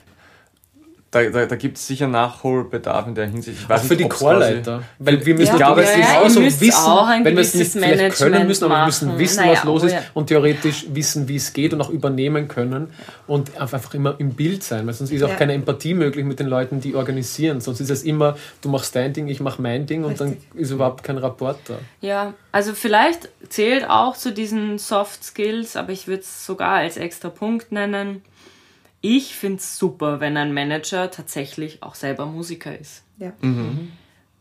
da, 1.14 1.24
da, 1.30 1.46
da 1.46 1.56
gibt 1.56 1.78
es 1.78 1.86
sicher 1.86 2.08
Nachholbedarf 2.08 3.08
in 3.08 3.14
der 3.14 3.28
Hinsicht. 3.28 3.60
Ich 3.62 3.70
weiß 3.70 3.82
auch 3.82 3.86
für 3.86 3.94
nicht, 3.94 4.06
die 4.06 4.10
Chorleiter. 4.10 4.82
Weil 4.98 5.24
wir 5.24 5.36
müssen, 5.36 5.52
ja, 5.52 5.58
glaube, 5.58 5.84
es 5.84 5.96
ja, 5.96 6.20
genauso 6.20 6.42
wissen, 6.42 6.60
wenn 7.24 7.36
wir 7.36 7.42
es 7.42 7.54
nicht 7.54 7.72
vielleicht 7.72 8.18
können 8.18 8.48
müssen, 8.48 8.64
aber 8.66 8.78
wir 8.78 8.86
müssen 8.86 9.20
wissen, 9.20 9.38
naja, 9.42 9.52
was 9.54 9.64
los 9.64 9.84
oh, 9.84 9.86
ist 9.86 9.96
und 10.16 10.28
theoretisch 10.28 10.88
wissen, 10.90 11.28
wie 11.28 11.36
es 11.36 11.54
geht 11.54 11.72
und 11.74 11.82
auch 11.82 11.92
übernehmen 11.92 12.48
können 12.48 12.88
und 13.28 13.56
einfach 13.60 13.94
immer 13.94 14.16
im 14.18 14.34
Bild 14.34 14.64
sein, 14.64 14.88
weil 14.88 14.94
sonst 14.96 15.12
ist 15.12 15.22
auch 15.22 15.38
keine 15.38 15.54
Empathie 15.54 15.94
möglich 15.94 16.26
mit 16.26 16.40
den 16.40 16.48
Leuten, 16.48 16.82
die 16.82 16.96
organisieren. 16.96 17.62
Sonst 17.62 17.80
ist 17.80 17.92
es 17.92 18.02
immer, 18.02 18.36
du 18.62 18.70
machst 18.70 18.96
dein 18.96 19.14
Ding, 19.14 19.28
ich 19.28 19.40
mache 19.40 19.62
mein 19.62 19.86
Ding 19.86 20.04
und 20.04 20.20
Richtig. 20.20 20.40
dann 20.52 20.60
ist 20.60 20.72
überhaupt 20.72 21.04
kein 21.04 21.20
Rapport 21.20 21.60
da. 21.68 21.76
Ja, 22.02 22.34
also 22.52 22.74
vielleicht 22.74 23.30
zählt 23.50 23.88
auch 23.88 24.18
zu 24.18 24.34
diesen 24.34 24.80
Soft 24.80 25.24
Skills, 25.24 25.76
aber 25.76 25.92
ich 25.92 26.08
würde 26.08 26.24
es 26.24 26.46
sogar 26.46 26.78
als 26.78 26.98
extra 26.98 27.30
Punkt 27.30 27.72
nennen 27.72 28.24
ich 29.06 29.36
finde 29.36 29.58
es 29.58 29.78
super, 29.78 30.22
wenn 30.22 30.38
ein 30.38 30.54
Manager 30.54 31.12
tatsächlich 31.12 31.84
auch 31.84 31.94
selber 31.94 32.26
Musiker 32.26 32.80
ist. 32.80 33.04
Ja. 33.18 33.34
Mhm. 33.42 33.92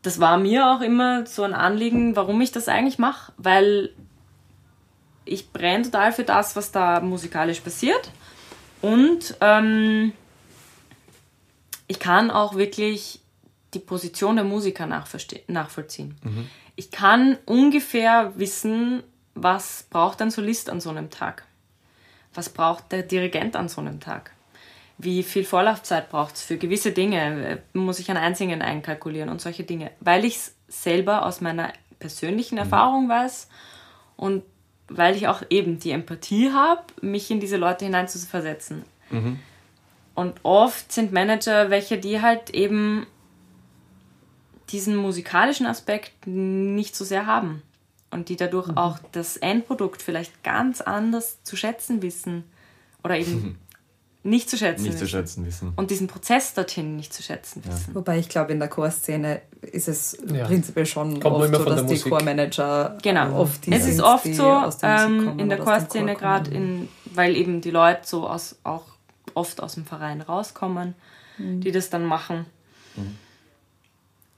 Das 0.03 0.21
war 0.21 0.39
mir 0.39 0.69
auch 0.69 0.81
immer 0.83 1.27
so 1.27 1.43
ein 1.43 1.53
Anliegen, 1.53 2.15
warum 2.15 2.41
ich 2.41 2.53
das 2.53 2.69
eigentlich 2.69 2.97
mache, 2.97 3.33
weil 3.37 3.91
ich 5.25 5.51
brenne 5.51 5.83
total 5.83 6.13
für 6.13 6.23
das, 6.23 6.55
was 6.55 6.71
da 6.71 7.01
musikalisch 7.01 7.59
passiert. 7.59 8.13
Und 8.81 9.37
ähm, 9.41 10.13
ich 11.89 11.99
kann 11.99 12.31
auch 12.31 12.55
wirklich 12.55 13.21
die 13.75 13.81
Position 13.81 14.37
der 14.37 14.45
Musiker 14.45 14.87
nachvollziehen. 14.87 16.17
Mhm. 16.23 16.49
Ich 16.77 16.93
kann 16.93 17.37
ungefähr 17.47 18.33
wissen, 18.37 19.03
was 19.35 19.87
braucht 19.91 20.23
ein 20.23 20.31
Solist 20.31 20.71
an 20.71 20.81
so 20.81 20.91
einem 20.91 21.11
Tag. 21.11 21.47
Was 22.33 22.49
braucht 22.49 22.93
der 22.93 23.03
Dirigent 23.03 23.57
an 23.57 23.69
so 23.69 23.81
einem 23.81 23.99
Tag 23.99 24.31
wie 24.99 25.23
viel 25.23 25.45
Vorlaufzeit 25.45 26.11
braucht 26.11 26.37
es 26.37 26.43
für 26.43 26.57
gewisse 26.57 26.93
Dinge, 26.93 27.63
muss 27.73 27.99
ich 27.99 28.11
ein 28.11 28.17
Einsingen 28.17 28.63
einkalkulieren 28.63 29.29
und 29.29 29.41
solche 29.41 29.65
Dinge, 29.65 29.91
weil 30.01 30.25
ich 30.25 30.37
es 30.37 30.57
selber 30.69 31.27
aus 31.27 31.41
meiner 31.41 31.73
persönlichen 31.99 32.55
mhm. 32.57 32.61
Erfahrung 32.61 33.09
weiß 33.09 33.49
und 34.17 34.43
weil 34.89 35.17
ich 35.17 35.29
auch 35.29 35.43
eben 35.51 35.79
die 35.79 35.91
Empathie 35.91 36.53
habe, 36.53 36.83
mich 37.01 37.31
in 37.31 37.41
diese 37.41 37.57
Leute 37.57 37.85
hineinzuversetzen. 37.85 38.85
Mhm. 39.11 39.39
Und 40.15 40.41
oft 40.43 40.93
sind 40.93 41.13
Manager 41.13 41.71
welche, 41.71 41.99
die 41.99 42.21
halt 42.21 42.51
eben 42.51 43.07
diesen 44.69 44.97
musikalischen 44.97 45.67
Aspekt 45.67 46.27
nicht 46.27 46.95
so 46.95 47.05
sehr 47.05 47.27
haben 47.27 47.63
und 48.11 48.29
die 48.29 48.37
dadurch 48.37 48.69
mhm. 48.69 48.79
auch 48.79 48.99
das 49.13 49.37
Endprodukt 49.37 50.03
vielleicht 50.03 50.43
ganz 50.43 50.81
anders 50.81 51.43
zu 51.43 51.57
schätzen 51.57 52.03
wissen 52.03 52.45
oder 53.03 53.19
eben 53.19 53.59
nicht 54.25 54.49
zu 54.49 54.57
schätzen 54.57 54.85
nicht 54.85 54.95
wissen. 54.95 55.07
Zu 55.07 55.11
schätzen 55.11 55.47
wissen. 55.47 55.73
Und 55.75 55.91
diesen 55.91 56.07
Prozess 56.07 56.55
dorthin 56.55 56.97
nicht 56.97 57.13
zu 57.13 57.23
schätzen 57.23 57.65
wissen. 57.65 57.87
Ja. 57.89 57.95
Wobei 57.95 58.19
ich 58.19 58.29
glaube, 58.29 58.53
in 58.53 58.61
der 58.61 58.69
Chorszene 58.69 59.43
ist 59.61 59.89
es 59.89 60.17
ja. 60.33 60.47
prinzipiell 60.47 60.87
schon 60.87 61.19
Kommt 61.21 61.37
oft 61.37 61.55
so, 61.55 61.65
dass 61.65 61.87
die 61.87 61.99
Chormanager 61.99 62.99
genau. 63.03 63.41
oft 63.41 63.67
die 63.67 63.73
Es 63.73 63.87
ist 63.87 64.01
oft 64.01 64.33
so 64.35 64.63
ähm, 64.83 65.39
in 65.39 65.49
der 65.49 65.59
Chorszene 65.59 66.15
gerade, 66.15 66.51
weil 67.15 67.37
eben 67.37 67.61
die 67.61 67.71
Leute 67.71 68.03
so 68.05 68.29
aus, 68.29 68.57
auch 68.63 68.85
oft 69.35 69.63
aus 69.63 69.75
dem 69.75 69.85
Verein 69.85 70.21
rauskommen, 70.21 70.95
mhm. 71.39 71.61
die 71.61 71.73
das 71.73 71.91
dann 71.91 72.05
machen. 72.05 72.47
Mhm. 72.97 73.19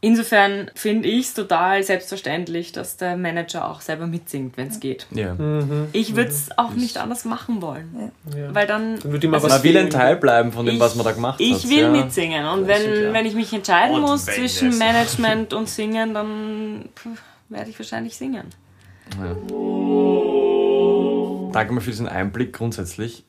Insofern 0.04 0.70
finde 0.74 1.08
ich 1.08 1.28
es 1.28 1.34
total 1.34 1.82
selbstverständlich, 1.82 2.72
dass 2.72 2.98
der 2.98 3.16
Manager 3.16 3.70
auch 3.70 3.80
selber 3.80 4.06
mitsingt, 4.06 4.58
wenn 4.58 4.68
es 4.68 4.78
geht. 4.78 5.06
Ja. 5.10 5.32
Mhm. 5.32 5.88
Ich 5.92 6.14
würde 6.14 6.28
es 6.28 6.50
auch 6.58 6.72
nicht 6.72 6.98
anders 6.98 7.24
machen 7.24 7.62
wollen. 7.62 8.12
Ja. 8.36 8.54
Weil 8.54 8.66
dann. 8.66 9.00
dann 9.00 9.12
würde 9.12 9.32
also 9.32 9.48
man 9.48 9.62
will 9.62 9.78
ein 9.78 9.88
Teil 9.88 10.16
bleiben 10.16 10.52
von 10.52 10.66
dem, 10.66 10.74
ich, 10.74 10.80
was 10.80 10.94
man 10.94 11.06
da 11.06 11.12
gemacht 11.12 11.40
ich 11.40 11.54
hat. 11.54 11.64
Ich 11.64 11.70
will 11.70 11.84
ja. 11.84 11.90
mitsingen. 11.90 12.44
Und 12.44 12.66
wenn, 12.66 13.14
wenn 13.14 13.24
ich 13.24 13.34
mich 13.34 13.50
entscheiden 13.54 13.96
und 13.96 14.02
muss 14.02 14.26
zwischen 14.26 14.76
Management 14.76 15.54
und 15.54 15.70
Singen, 15.70 16.12
dann 16.12 16.90
werde 17.48 17.70
ich 17.70 17.78
wahrscheinlich 17.78 18.14
singen. 18.14 18.44
Danke 21.52 21.72
mal 21.72 21.80
für 21.80 21.90
diesen 21.90 22.08
Einblick 22.08 22.52
grundsätzlich. 22.52 23.24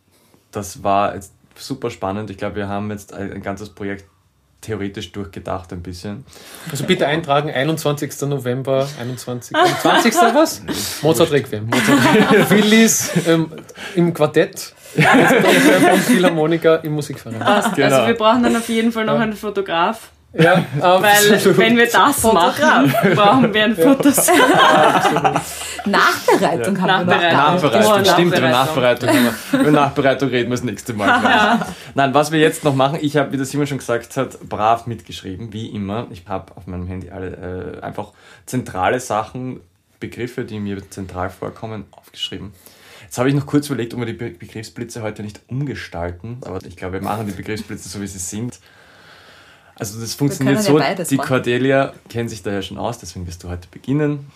Das 0.52 0.84
war 0.84 1.16
jetzt 1.16 1.32
super 1.56 1.90
spannend. 1.90 2.30
Ich 2.32 2.38
glaube, 2.38 2.58
wir 2.58 2.68
haben 2.68 2.92
jetzt 2.92 3.14
ein 3.14 3.42
ganzes 3.42 3.70
Projekt 3.70 4.10
theoretisch 4.66 5.12
durchgedacht 5.12 5.72
ein 5.74 5.82
bisschen. 5.82 6.26
Also 6.72 6.84
bitte 6.86 7.08
eintragen, 7.08 7.50
21. 7.50 8.22
November, 8.22 8.88
21. 9.00 9.56
20. 9.82 10.16
was? 10.34 10.62
Mozart 11.02 11.32
Requiem. 11.32 11.68
Mozart 11.68 12.48
Phillies 12.48 13.12
ähm, 13.28 13.52
im 13.96 14.14
Quartett. 14.14 14.74
und 14.96 16.00
Philharmoniker 16.04 16.82
im 16.86 16.94
Musikverein. 16.94 17.42
Also 17.42 17.72
genau. 17.72 17.96
Also 17.96 18.08
wir 18.08 18.14
brauchen 18.14 18.44
dann 18.44 18.56
auf 18.56 18.70
jeden 18.70 18.94
Fall 18.94 19.04
noch 19.04 19.20
einen 19.20 19.34
Fotograf. 19.34 20.12
Ja, 20.38 20.66
Weil 20.80 21.58
wenn 21.58 21.78
wir 21.78 21.88
das 21.88 22.24
machen, 22.24 22.94
brauchen 23.16 23.54
wir 23.54 23.64
ein 23.64 23.76
Fotograf. 23.76 24.26
Nachbereitung 25.86 26.82
haben 26.82 27.08
wir 27.08 27.16
noch. 27.16 27.32
Nachbereitung, 27.32 27.92
oh, 28.02 28.06
stimmt, 28.06 28.38
über 28.38 28.50
Nachbereitung 28.50 29.10
haben 29.10 29.36
wir. 29.52 29.60
Über 29.60 29.72
Nachbereitung 29.72 30.30
reden 30.30 30.50
wir 30.50 30.58
das 30.58 30.64
nächste 30.64 30.94
Mal. 30.94 31.08
Ja. 31.08 31.68
Nein, 31.94 32.14
was 32.14 32.32
wir 32.32 32.40
jetzt 32.40 32.64
noch 32.64 32.76
machen, 32.76 33.00
ich 33.02 33.16
habe, 33.16 33.32
wie 33.32 33.38
der 33.38 33.46
Simon 33.46 33.68
schon 33.68 33.78
gesagt 33.78 34.18
hat, 34.18 34.40
brav 34.50 34.88
mitgeschrieben, 34.88 35.54
wie 35.54 35.68
immer. 35.68 36.08
Ich 36.12 36.24
habe 36.28 36.56
auf 36.58 36.68
meinem 36.68 36.88
Handy 36.88 37.10
alle 37.12 37.78
äh, 37.82 37.84
einfach 37.84 38.12
zentrale 38.46 39.00
Sachen, 39.00 39.62
Begriffe, 40.00 40.44
die 40.44 40.60
mir 40.60 40.90
zentral 40.90 41.30
vorkommen, 41.30 41.86
aufgeschrieben. 41.92 42.52
Jetzt 43.04 43.18
habe 43.18 43.30
ich 43.30 43.36
noch 43.36 43.46
kurz 43.46 43.68
überlegt, 43.68 43.94
ob 43.94 44.02
wir 44.02 44.08
die 44.08 44.14
Begriffsblitze 44.14 45.02
heute 45.02 45.24
nicht 45.24 45.40
umgestalten, 45.48 46.40
aber 46.42 46.60
ich 46.66 46.76
glaube, 46.76 46.96
wir 46.96 47.02
machen 47.02 47.28
die 47.28 47.34
Begriffsblitze 47.34 47.88
so, 47.88 48.02
wie 48.02 48.08
sie 48.08 48.20
sind. 48.20 48.60
Also 49.78 50.00
das 50.00 50.14
funktioniert 50.14 50.62
so, 50.64 50.80
ja 50.80 50.96
die 50.96 51.16
machen. 51.16 51.28
Cordelia 51.28 51.94
kennt 52.10 52.30
sich 52.30 52.42
daher 52.42 52.62
schon 52.62 52.78
aus, 52.78 52.98
deswegen 52.98 53.28
wirst 53.28 53.44
du 53.44 53.50
heute 53.50 53.68
beginnen. 53.70 54.32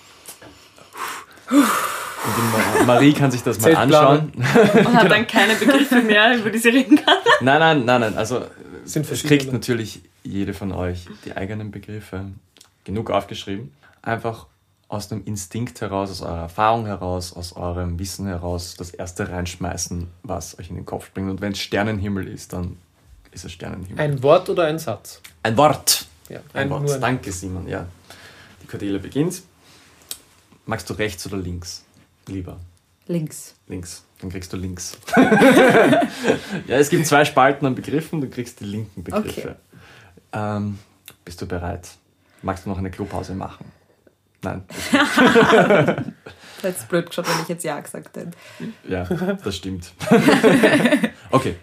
Und 1.50 2.82
die 2.82 2.86
Marie 2.86 3.14
kann 3.14 3.32
sich 3.32 3.42
das 3.44 3.60
mal 3.62 3.76
anschauen. 3.76 4.34
Und 4.36 4.94
hat 4.94 5.10
dann 5.10 5.26
keine 5.26 5.56
Begriffe 5.56 6.02
mehr, 6.02 6.38
über 6.38 6.50
die 6.50 6.58
sie 6.58 6.70
reden 6.70 6.98
kann. 6.98 7.16
Nein, 7.42 7.60
nein, 7.60 7.86
nein, 7.86 8.02
nein. 8.02 8.18
Also 8.18 8.46
Sind 8.84 9.10
es 9.10 9.24
kriegt 9.24 9.52
natürlich 9.54 10.02
jede 10.24 10.54
von 10.54 10.74
euch 10.74 11.08
die 11.26 11.36
eigenen 11.36 11.72
Begriffe 11.72 12.26
genug 12.84 13.10
aufgeschrieben. 13.10 13.72
Einfach 14.02 14.48
aus 14.90 15.12
einem 15.12 15.24
Instinkt 15.26 15.80
heraus, 15.82 16.10
aus 16.12 16.22
eurer 16.22 16.42
Erfahrung 16.42 16.86
heraus, 16.88 17.32
aus 17.34 17.56
eurem 17.56 17.98
Wissen 18.00 18.26
heraus 18.26 18.76
das 18.76 18.90
erste 18.90 19.30
reinschmeißen, 19.30 20.08
was 20.24 20.60
euch 20.60 20.70
in 20.70 20.76
den 20.76 20.86
Kopf 20.86 21.06
springt. 21.06 21.30
Und 21.30 21.42
wenn 21.42 21.54
es 21.54 21.60
Sternenhimmel 21.60 22.28
ist, 22.28 22.54
dann 22.54 22.78
ist 23.32 23.46
es 23.46 23.52
Sternenhimmel. 23.52 24.00
Ein 24.04 24.24
Wort 24.24 24.50
oder 24.50 24.66
ein 24.66 24.80
Satz? 24.80 25.22
Ein 25.44 25.58
Wort. 25.58 26.06
Ja, 26.30 26.40
ein, 26.54 26.64
ein 26.64 26.70
Wort. 26.70 27.02
Danke, 27.02 27.32
Simon. 27.32 27.68
Ja. 27.68 27.88
Die 28.62 28.68
Cordelia 28.68 29.00
beginnt. 29.00 29.42
Magst 30.66 30.90
du 30.90 30.94
rechts 30.94 31.26
oder 31.26 31.38
links? 31.38 31.84
Lieber. 32.28 32.58
Links. 33.08 33.56
Links. 33.68 34.04
Dann 34.22 34.30
kriegst 34.30 34.54
du 34.54 34.58
links. 34.58 34.98
ja, 35.16 36.78
es 36.78 36.90
gibt 36.90 37.08
zwei 37.08 37.26
Spalten 37.26 37.66
an 37.66 37.74
Begriffen, 37.74 38.22
du 38.22 38.30
kriegst 38.30 38.60
die 38.60 38.66
linken 38.66 39.04
Begriffe. 39.04 39.42
Okay. 39.42 39.56
Ähm, 40.34 40.78
bist 41.26 41.42
du 41.42 41.48
bereit? 41.48 41.90
Magst 42.42 42.66
du 42.66 42.70
noch 42.70 42.78
eine 42.78 42.92
Klopause 42.92 43.34
machen? 43.34 43.72
Nein. 44.42 44.64
Das 46.62 46.64
hätte 46.64 46.86
blöd 46.90 47.08
geschaut, 47.08 47.28
wenn 47.28 47.42
ich 47.42 47.50
jetzt 47.50 47.64
Ja 47.64 47.80
gesagt 47.80 48.16
hätte. 48.16 48.32
Ja, 48.88 49.04
das 49.06 49.56
stimmt. 49.56 49.92
okay. 51.32 51.56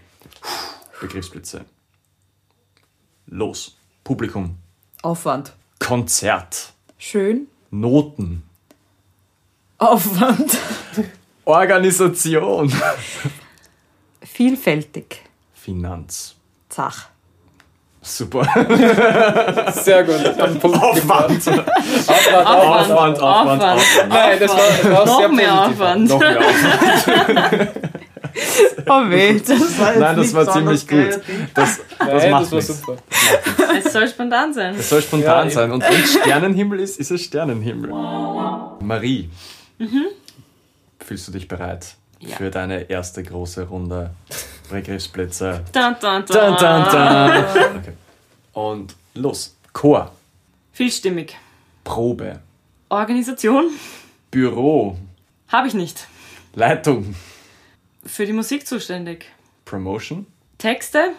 Begriffsblitze. 1.01 1.65
Los. 3.27 3.77
Publikum. 4.05 4.57
Aufwand. 5.03 5.53
Konzert. 5.79 6.73
Schön. 6.99 7.49
Noten. 7.71 8.43
Aufwand. 9.79 10.57
Organisation. 11.45 12.73
Vielfältig. 14.23 15.23
Finanz. 15.55 16.35
Zach. 16.69 17.09
Super. 18.01 18.45
Sehr 19.73 20.05
gut. 20.05 20.25
Am 20.41 20.59
Punkt 20.61 20.81
Aufwand. 20.81 21.49
Aufwand, 21.49 21.59
Aufwand. 22.09 23.21
Aufwand, 23.21 23.21
Aufwand, 23.21 23.63
Aufwand. 23.63 24.09
Nein, 24.09 24.39
das 24.39 24.51
war, 24.53 24.59
das 24.59 24.85
war 24.85 25.07
Noch 25.07 25.19
sehr 25.19 25.29
mehr 25.29 25.49
positiv. 25.49 25.81
Aufwand. 25.81 26.09
Noch 26.09 26.19
mehr 26.21 26.39
Aufwand. 26.39 28.06
Oh 28.89 29.09
weh, 29.11 29.39
das 29.41 29.79
war 29.79 29.91
jetzt 29.93 30.01
Nein, 30.01 30.17
das 30.17 30.27
nicht 30.27 30.35
war 30.35 30.53
ziemlich 30.53 30.87
gut. 30.87 31.21
Das, 31.55 31.81
das 31.99 32.23
Nein, 32.23 32.31
macht 32.31 32.53
das 32.53 32.67
super. 32.67 32.97
Es 33.85 33.93
soll 33.93 34.09
spontan 34.09 34.53
sein. 34.55 34.75
Es 34.77 34.89
soll 34.89 35.03
spontan 35.03 35.49
Ja, 35.49 35.51
sein. 35.55 35.73
Und 35.73 35.83
wenn 35.83 36.05
Sternenhimmel 36.05 36.81
ist, 36.81 36.99
ist 37.01 37.11
es 37.11 37.23
Sternenhimmel. 37.23 37.91
Marie, 38.81 39.31
fühlst 41.01 41.29
du 41.29 41.33
dich 41.33 41.49
bereit 41.49 41.95
Ja. 42.21 42.37
für 42.37 42.51
deine 42.51 42.89
erste 42.91 43.23
große 43.23 43.65
Runde 43.65 44.11
Begriffsplätze? 44.71 45.63
Dun, 45.73 45.97
dun, 46.01 46.25
dun. 46.27 46.37
Dun, 46.37 46.57
dun, 46.57 46.85
dun. 46.91 47.79
Okay. 47.79 47.93
Und 48.53 48.95
los. 49.15 49.55
Chor, 49.73 50.11
Vielstimmig. 50.73 51.37
Probe, 51.85 52.41
Organisation 52.89 53.67
Büro, 54.31 54.97
habe 55.49 55.69
ich 55.69 55.75
nicht. 55.75 56.07
Leitung, 56.55 57.15
Für 58.07 58.27
die 58.27 58.33
Musik 58.33 58.67
zuständig. 58.67 59.27
Promotion. 59.65 60.27
Texte 60.59 61.11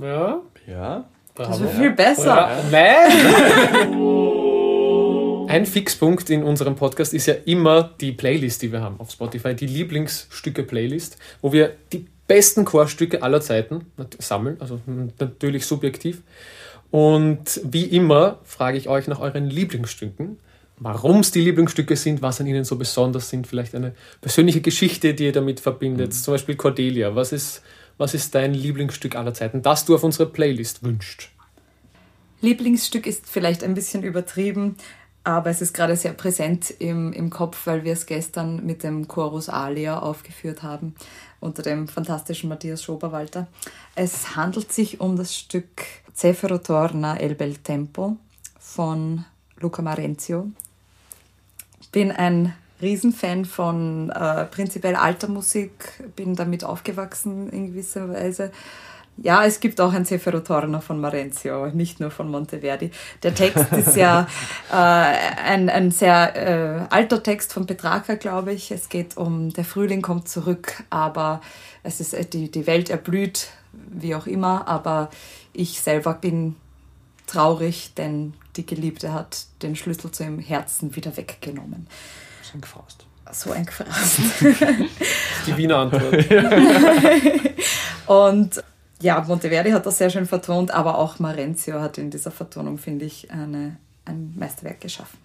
Ja, 0.00 0.40
Ja. 0.66 1.04
Das 1.36 1.48
bravo. 1.48 1.64
war 1.64 1.70
viel 1.70 1.90
besser. 1.90 2.26
Ja, 2.26 2.62
nein! 2.70 3.10
Ein 5.48 5.66
Fixpunkt 5.66 6.30
in 6.30 6.42
unserem 6.42 6.74
Podcast 6.76 7.12
ist 7.12 7.26
ja 7.26 7.34
immer 7.44 7.90
die 8.00 8.12
Playlist, 8.12 8.62
die 8.62 8.72
wir 8.72 8.80
haben 8.80 8.98
auf 8.98 9.10
Spotify, 9.10 9.54
die 9.54 9.66
Lieblingsstücke-Playlist, 9.66 11.18
wo 11.42 11.52
wir 11.52 11.74
die 11.92 12.06
besten 12.26 12.64
Chorstücke 12.64 13.22
aller 13.22 13.40
Zeiten 13.40 13.92
sammeln, 14.18 14.56
also 14.60 14.80
natürlich 15.18 15.66
subjektiv. 15.66 16.22
Und 16.90 17.60
wie 17.64 17.84
immer 17.84 18.38
frage 18.44 18.78
ich 18.78 18.88
euch 18.88 19.06
nach 19.08 19.20
euren 19.20 19.50
Lieblingsstücken, 19.50 20.38
warum 20.78 21.20
es 21.20 21.30
die 21.30 21.40
Lieblingsstücke 21.40 21.96
sind, 21.96 22.22
was 22.22 22.40
an 22.40 22.46
ihnen 22.46 22.64
so 22.64 22.76
besonders 22.76 23.28
sind, 23.30 23.46
vielleicht 23.46 23.74
eine 23.74 23.94
persönliche 24.20 24.60
Geschichte, 24.60 25.14
die 25.14 25.26
ihr 25.26 25.32
damit 25.32 25.60
verbindet. 25.60 26.14
Zum 26.14 26.34
Beispiel 26.34 26.56
Cordelia, 26.56 27.14
was 27.14 27.32
ist, 27.32 27.62
was 27.98 28.14
ist 28.14 28.34
dein 28.34 28.54
Lieblingsstück 28.54 29.16
aller 29.16 29.34
Zeiten, 29.34 29.62
das 29.62 29.84
du 29.84 29.94
auf 29.94 30.02
unsere 30.02 30.26
Playlist 30.26 30.82
wünschst? 30.82 31.30
Lieblingsstück 32.40 33.06
ist 33.06 33.28
vielleicht 33.28 33.64
ein 33.64 33.74
bisschen 33.74 34.02
übertrieben, 34.02 34.76
aber 35.22 35.48
es 35.48 35.62
ist 35.62 35.72
gerade 35.72 35.96
sehr 35.96 36.12
präsent 36.12 36.74
im, 36.78 37.12
im 37.14 37.30
Kopf, 37.30 37.66
weil 37.66 37.84
wir 37.84 37.94
es 37.94 38.04
gestern 38.04 38.66
mit 38.66 38.82
dem 38.82 39.08
Chorus 39.08 39.48
Alia 39.48 39.98
aufgeführt 40.00 40.62
haben, 40.62 40.94
unter 41.40 41.62
dem 41.62 41.88
fantastischen 41.88 42.50
Matthias 42.50 42.82
Schoberwalter. 42.82 43.46
Es 43.94 44.36
handelt 44.36 44.70
sich 44.70 45.00
um 45.00 45.16
das 45.16 45.34
Stück 45.34 45.82
Zefiro 46.12 46.58
Torna 46.58 47.16
El 47.16 47.34
Bel 47.34 47.56
Tempo 47.56 48.18
von 48.58 49.24
Luca 49.58 49.80
Marenzio. 49.80 50.50
Bin 51.94 52.10
ein 52.10 52.52
Riesenfan 52.82 53.44
von 53.44 54.10
äh, 54.10 54.46
prinzipiell 54.46 54.96
alter 54.96 55.28
Musik, 55.28 55.70
bin 56.16 56.34
damit 56.34 56.64
aufgewachsen 56.64 57.48
in 57.50 57.68
gewisser 57.68 58.08
Weise. 58.08 58.50
Ja, 59.16 59.44
es 59.44 59.60
gibt 59.60 59.80
auch 59.80 59.92
ein 59.92 60.04
Zefiro 60.04 60.40
Torna 60.40 60.80
von 60.80 61.00
Marenzio, 61.00 61.68
nicht 61.68 62.00
nur 62.00 62.10
von 62.10 62.28
Monteverdi. 62.28 62.90
Der 63.22 63.32
Text 63.32 63.72
ist 63.72 63.94
ja 63.94 64.26
äh, 64.72 64.74
ein, 64.74 65.70
ein 65.70 65.92
sehr 65.92 66.34
äh, 66.34 66.86
alter 66.90 67.22
Text 67.22 67.52
von 67.52 67.64
Petrarca, 67.64 68.16
glaube 68.16 68.52
ich. 68.52 68.72
Es 68.72 68.88
geht 68.88 69.16
um, 69.16 69.52
der 69.52 69.64
Frühling 69.64 70.02
kommt 70.02 70.28
zurück, 70.28 70.82
aber 70.90 71.42
es 71.84 72.00
ist, 72.00 72.12
äh, 72.12 72.24
die, 72.24 72.50
die 72.50 72.66
Welt 72.66 72.90
erblüht, 72.90 73.50
wie 73.72 74.16
auch 74.16 74.26
immer, 74.26 74.66
aber 74.66 75.10
ich 75.52 75.80
selber 75.80 76.14
bin 76.14 76.56
traurig, 77.28 77.94
denn 77.94 78.34
die 78.56 78.66
Geliebte 78.66 79.12
hat 79.12 79.46
den 79.62 79.76
Schlüssel 79.76 80.10
zu 80.10 80.22
ihrem 80.24 80.38
Herzen 80.38 80.94
wieder 80.96 81.16
weggenommen. 81.16 81.86
Schon 82.50 82.60
gefasst. 82.60 83.06
So 83.32 83.52
ein 83.52 83.64
Gefraß. 83.66 84.18
Die 85.46 85.56
Wiener 85.56 85.78
Antwort. 85.78 86.24
Und 88.06 88.62
ja, 89.00 89.20
Monteverdi 89.26 89.70
hat 89.70 89.86
das 89.86 89.98
sehr 89.98 90.10
schön 90.10 90.26
vertont, 90.26 90.70
aber 90.70 90.98
auch 90.98 91.18
Marenzio 91.18 91.80
hat 91.80 91.98
in 91.98 92.10
dieser 92.10 92.30
Vertonung, 92.30 92.78
finde 92.78 93.04
ich, 93.06 93.30
eine, 93.30 93.76
ein 94.04 94.34
Meisterwerk 94.36 94.80
geschaffen. 94.80 95.18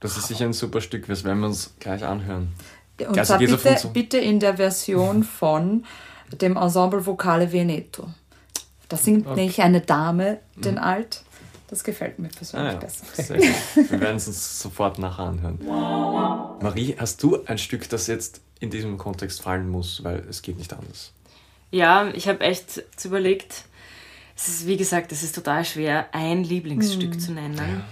Das 0.00 0.16
ist 0.16 0.28
sicher 0.28 0.44
ein 0.44 0.52
super 0.52 0.80
Stück, 0.80 1.06
das 1.06 1.24
werden 1.24 1.40
wir 1.40 1.46
uns 1.46 1.74
gleich 1.78 2.04
anhören. 2.04 2.52
Und 2.98 3.18
Also 3.18 3.34
zwar 3.34 3.38
bitte, 3.38 3.78
so? 3.78 3.88
bitte 3.90 4.18
in 4.18 4.40
der 4.40 4.56
Version 4.56 5.22
von 5.38 5.84
dem 6.40 6.56
Ensemble 6.56 7.04
Vocale 7.04 7.52
Veneto. 7.52 8.08
Da 8.88 8.96
singt 8.96 9.26
Okay. 9.26 9.36
nämlich 9.36 9.62
eine 9.62 9.80
Dame 9.80 10.40
den 10.56 10.78
Alt. 10.78 11.22
Das 11.72 11.82
gefällt 11.84 12.18
mir 12.18 12.28
persönlich 12.28 12.74
Mhm. 12.74 12.78
Ah, 12.78 12.80
ja. 12.82 12.86
besser. 12.86 13.04
Sehr 13.14 13.36
gut. 13.38 13.90
Wir 13.90 14.00
werden 14.00 14.16
es 14.18 14.26
uns 14.26 14.60
sofort 14.60 14.98
nachher 14.98 15.24
anhören. 15.24 15.58
Marie, 16.60 16.94
hast 16.98 17.22
du 17.22 17.42
ein 17.46 17.56
Stück, 17.56 17.88
das 17.88 18.08
jetzt 18.08 18.42
in 18.60 18.68
diesem 18.68 18.98
Kontext 18.98 19.40
fallen 19.40 19.70
muss, 19.70 20.04
weil 20.04 20.22
es 20.28 20.42
geht 20.42 20.58
nicht 20.58 20.70
anders? 20.74 21.12
Ja, 21.70 22.08
ich 22.12 22.28
habe 22.28 22.40
echt 22.40 22.84
überlegt, 23.02 23.64
es 24.36 24.48
ist, 24.48 24.66
wie 24.66 24.76
gesagt, 24.76 25.12
es 25.12 25.22
ist 25.22 25.34
total 25.34 25.64
schwer, 25.64 26.08
ein 26.12 26.44
Lieblingsstück 26.44 27.18
zu 27.18 27.32
nennen. 27.32 27.82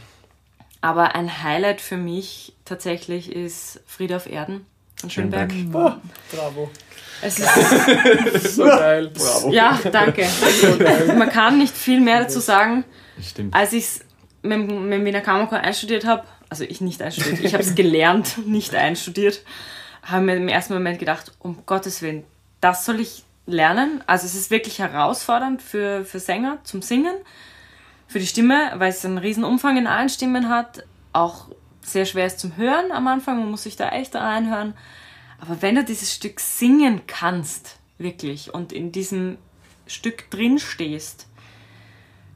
Aber 0.82 1.14
ein 1.14 1.42
Highlight 1.42 1.80
für 1.80 1.96
mich 1.96 2.52
tatsächlich 2.66 3.32
ist 3.32 3.80
Friede 3.86 4.14
auf 4.16 4.26
Erden 4.30 4.66
von 4.96 5.08
Schönberg. 5.08 5.52
Schönberg. 5.52 5.96
Bravo. 6.30 6.70
Es 7.22 7.38
ist, 8.34 8.56
So 8.56 8.64
geil. 8.64 9.10
ja, 9.50 9.78
danke. 9.90 10.26
Man 11.16 11.30
kann 11.30 11.56
nicht 11.56 11.74
viel 11.74 12.00
mehr 12.02 12.20
dazu 12.20 12.40
sagen. 12.40 12.84
Stimmt. 13.22 13.54
Als 13.54 13.72
ich 13.72 13.85
es 13.85 14.04
mit, 14.42 14.68
mit 14.68 15.04
Wiener 15.04 15.20
Kammerchor 15.20 15.59
einstudiert 15.59 16.04
habe, 16.04 16.24
also 16.48 16.64
ich 16.64 16.80
nicht 16.80 17.00
einstudiert, 17.02 17.40
ich 17.40 17.52
habe 17.52 17.62
es 17.62 17.74
gelernt, 17.74 18.38
nicht 18.46 18.74
einstudiert, 18.74 19.42
habe 20.02 20.24
mir 20.24 20.37
im 20.37 20.48
ersten 20.48 20.74
Moment 20.74 20.98
gedacht, 20.98 21.33
um 21.38 21.64
Gottes 21.66 22.02
Willen, 22.02 22.24
das 22.61 22.85
soll 22.85 23.00
ich 23.00 23.24
lernen. 23.46 24.02
Also 24.06 24.26
es 24.26 24.35
ist 24.35 24.50
wirklich 24.50 24.78
herausfordernd 24.78 25.62
für, 25.62 26.04
für 26.04 26.20
Sänger 26.20 26.59
zum 26.64 26.83
Singen, 26.83 27.14
für 28.06 28.18
die 28.18 28.26
Stimme, 28.26 28.72
weil 28.76 28.90
es 28.90 29.04
einen 29.04 29.18
riesen 29.18 29.44
Umfang 29.44 29.76
in 29.76 29.87
allen 29.87 30.09
Stimmen 30.09 30.48
hat, 30.48 30.85
auch 31.12 31.48
sehr 31.83 32.04
schwer 32.04 32.26
ist 32.26 32.40
zum 32.40 32.56
Hören 32.56 32.92
am 32.92 33.06
Anfang, 33.06 33.38
man 33.38 33.50
muss 33.50 33.64
sich 33.64 33.76
da 33.76 33.90
echt 33.90 34.14
reinhören. 34.14 34.74
Aber 35.40 35.62
wenn 35.62 35.74
du 35.74 35.85
dieses 35.85 36.14
Stück 36.14 36.40
singen 36.40 37.02
kannst, 37.06 37.78
wirklich, 37.98 38.52
und 38.52 38.72
in 38.72 38.92
diesem 38.92 39.38
Stück 39.87 40.30
drin 40.30 40.59
stehst, 40.59 41.26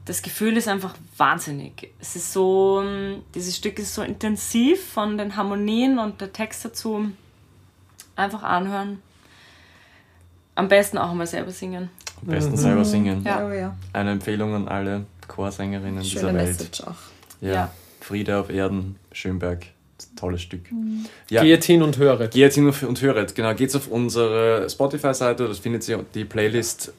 das 0.05 0.21
Gefühl 0.21 0.55
ist 0.55 0.67
einfach 0.67 0.95
wahnsinnig. 1.17 1.91
Es 1.99 2.15
ist 2.15 2.31
so, 2.31 2.81
ähm, 2.83 3.23
dieses 3.33 3.57
Stück 3.57 3.79
ist 3.79 3.93
so 3.93 4.03
intensiv 4.03 4.85
von 4.85 5.17
den 5.17 5.35
Harmonien 5.35 5.97
und 5.97 6.21
der 6.21 6.31
Text 6.31 6.63
dazu. 6.63 7.07
Einfach 8.15 8.43
anhören. 8.43 9.01
Am 10.53 10.67
besten 10.67 10.97
auch 10.99 11.13
mal 11.13 11.27
selber 11.27 11.51
singen. 11.51 11.89
Am 12.21 12.27
besten 12.27 12.55
selber 12.55 12.85
singen. 12.85 13.23
Ja. 13.25 13.45
Oh, 13.45 13.51
ja. 13.51 13.75
Eine 13.93 14.11
Empfehlung 14.11 14.53
an 14.53 14.67
alle 14.67 15.05
Chorsängerinnen 15.27 16.03
Schöne 16.03 16.21
dieser 16.21 16.33
Welt. 16.33 16.47
Message 16.47 16.81
auch. 16.83 16.95
Ja. 17.41 17.51
Ja. 17.51 17.71
Friede 17.99 18.37
auf 18.37 18.49
Erden, 18.49 18.97
Schönberg. 19.11 19.65
Tolles 20.15 20.41
Stück. 20.41 20.61
Ja. 21.29 21.41
Geht 21.41 21.63
hin 21.63 21.81
und 21.81 21.97
höret. 21.97 22.31
Geht 22.31 22.53
hin 22.53 22.67
und 22.67 23.01
höret. 23.01 23.33
Genau, 23.33 23.53
geht's 23.55 23.75
auf 23.75 23.87
unsere 23.87 24.69
Spotify-Seite, 24.69 25.47
das 25.47 25.59
findet 25.59 25.87
ihr 25.87 26.05
die 26.13 26.25
Playlist 26.25 26.93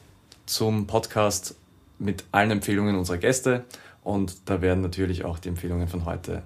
zum 0.45 0.87
Podcast 0.87 1.55
mit 1.99 2.23
allen 2.31 2.51
Empfehlungen 2.51 2.95
unserer 2.95 3.17
Gäste 3.17 3.65
und 4.03 4.49
da 4.49 4.61
werden 4.61 4.81
natürlich 4.81 5.25
auch 5.25 5.39
die 5.39 5.49
Empfehlungen 5.49 5.87
von 5.87 6.05
heute 6.05 6.43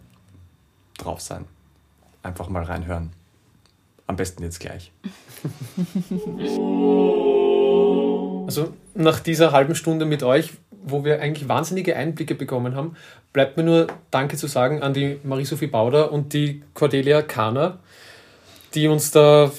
drauf 0.97 1.21
sein. 1.21 1.45
Einfach 2.23 2.49
mal 2.49 2.63
reinhören. 2.63 3.11
Am 4.07 4.15
besten 4.15 4.43
jetzt 4.43 4.59
gleich. 4.59 4.91
Also 8.51 8.73
nach 8.95 9.21
dieser 9.21 9.53
halben 9.53 9.75
Stunde 9.75 10.03
mit 10.05 10.23
euch, 10.23 10.51
wo 10.83 11.05
wir 11.05 11.21
eigentlich 11.21 11.47
wahnsinnige 11.47 11.95
Einblicke 11.95 12.35
bekommen 12.35 12.75
haben, 12.75 12.97
bleibt 13.31 13.55
mir 13.55 13.63
nur 13.63 13.87
Danke 14.09 14.35
zu 14.35 14.47
sagen 14.47 14.81
an 14.81 14.93
die 14.93 15.21
Marie-Sophie 15.23 15.67
Bauder 15.67 16.11
und 16.11 16.33
die 16.33 16.61
Cordelia 16.73 17.21
Kahner. 17.21 17.79
die 18.73 18.87
uns 18.87 19.11
da 19.11 19.51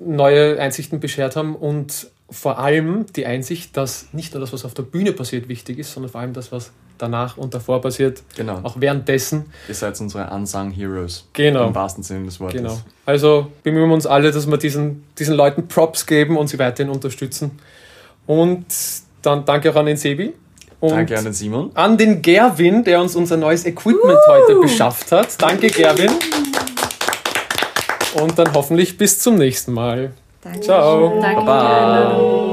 neue 0.00 0.60
Einsichten 0.60 0.98
beschert 0.98 1.36
haben 1.36 1.54
und 1.54 2.08
vor 2.34 2.58
allem 2.58 3.06
die 3.14 3.24
Einsicht, 3.26 3.76
dass 3.76 4.06
nicht 4.12 4.34
nur 4.34 4.40
das, 4.40 4.52
was 4.52 4.64
auf 4.64 4.74
der 4.74 4.82
Bühne 4.82 5.12
passiert, 5.12 5.48
wichtig 5.48 5.78
ist, 5.78 5.92
sondern 5.92 6.10
vor 6.12 6.20
allem 6.20 6.32
das, 6.32 6.52
was 6.52 6.70
danach 6.98 7.36
und 7.36 7.54
davor 7.54 7.80
passiert, 7.80 8.22
Genau. 8.36 8.60
auch 8.62 8.76
währenddessen. 8.78 9.46
Ihr 9.68 9.74
seid 9.74 10.00
unsere 10.00 10.28
unsung 10.30 10.70
Heroes. 10.70 11.26
Genau. 11.32 11.66
Im 11.68 11.74
wahrsten 11.74 12.02
Sinne 12.04 12.26
des 12.26 12.38
Wortes. 12.40 12.60
Genau. 12.60 12.78
Also 13.06 13.50
bemühen 13.62 13.88
wir 13.88 13.94
uns 13.94 14.06
alle, 14.06 14.30
dass 14.30 14.46
wir 14.46 14.56
diesen, 14.58 15.04
diesen 15.18 15.34
Leuten 15.34 15.66
Props 15.66 16.06
geben 16.06 16.36
und 16.36 16.48
sie 16.48 16.58
weiterhin 16.58 16.92
unterstützen. 16.92 17.52
Und 18.26 18.64
dann 19.22 19.44
danke 19.44 19.70
auch 19.70 19.76
an 19.76 19.86
den 19.86 19.96
Sebi. 19.96 20.34
Und 20.80 20.90
Danke 20.90 21.16
an 21.16 21.24
den 21.24 21.32
Simon. 21.32 21.70
an 21.74 21.96
den 21.96 22.20
Gerwin, 22.20 22.84
der 22.84 23.00
uns 23.00 23.16
unser 23.16 23.38
neues 23.38 23.64
Equipment 23.64 24.18
heute 24.28 24.56
beschafft 24.60 25.12
hat. 25.12 25.40
Danke, 25.40 25.68
Gerwin. 25.68 26.10
Und 28.14 28.38
dann 28.38 28.52
hoffentlich 28.54 28.96
bis 28.98 29.18
zum 29.18 29.36
nächsten 29.36 29.72
Mal. 29.72 30.12
Danke. 30.44 30.60
Ciao. 30.60 31.20
Danke. 31.20 31.44
Baba. 31.44 32.43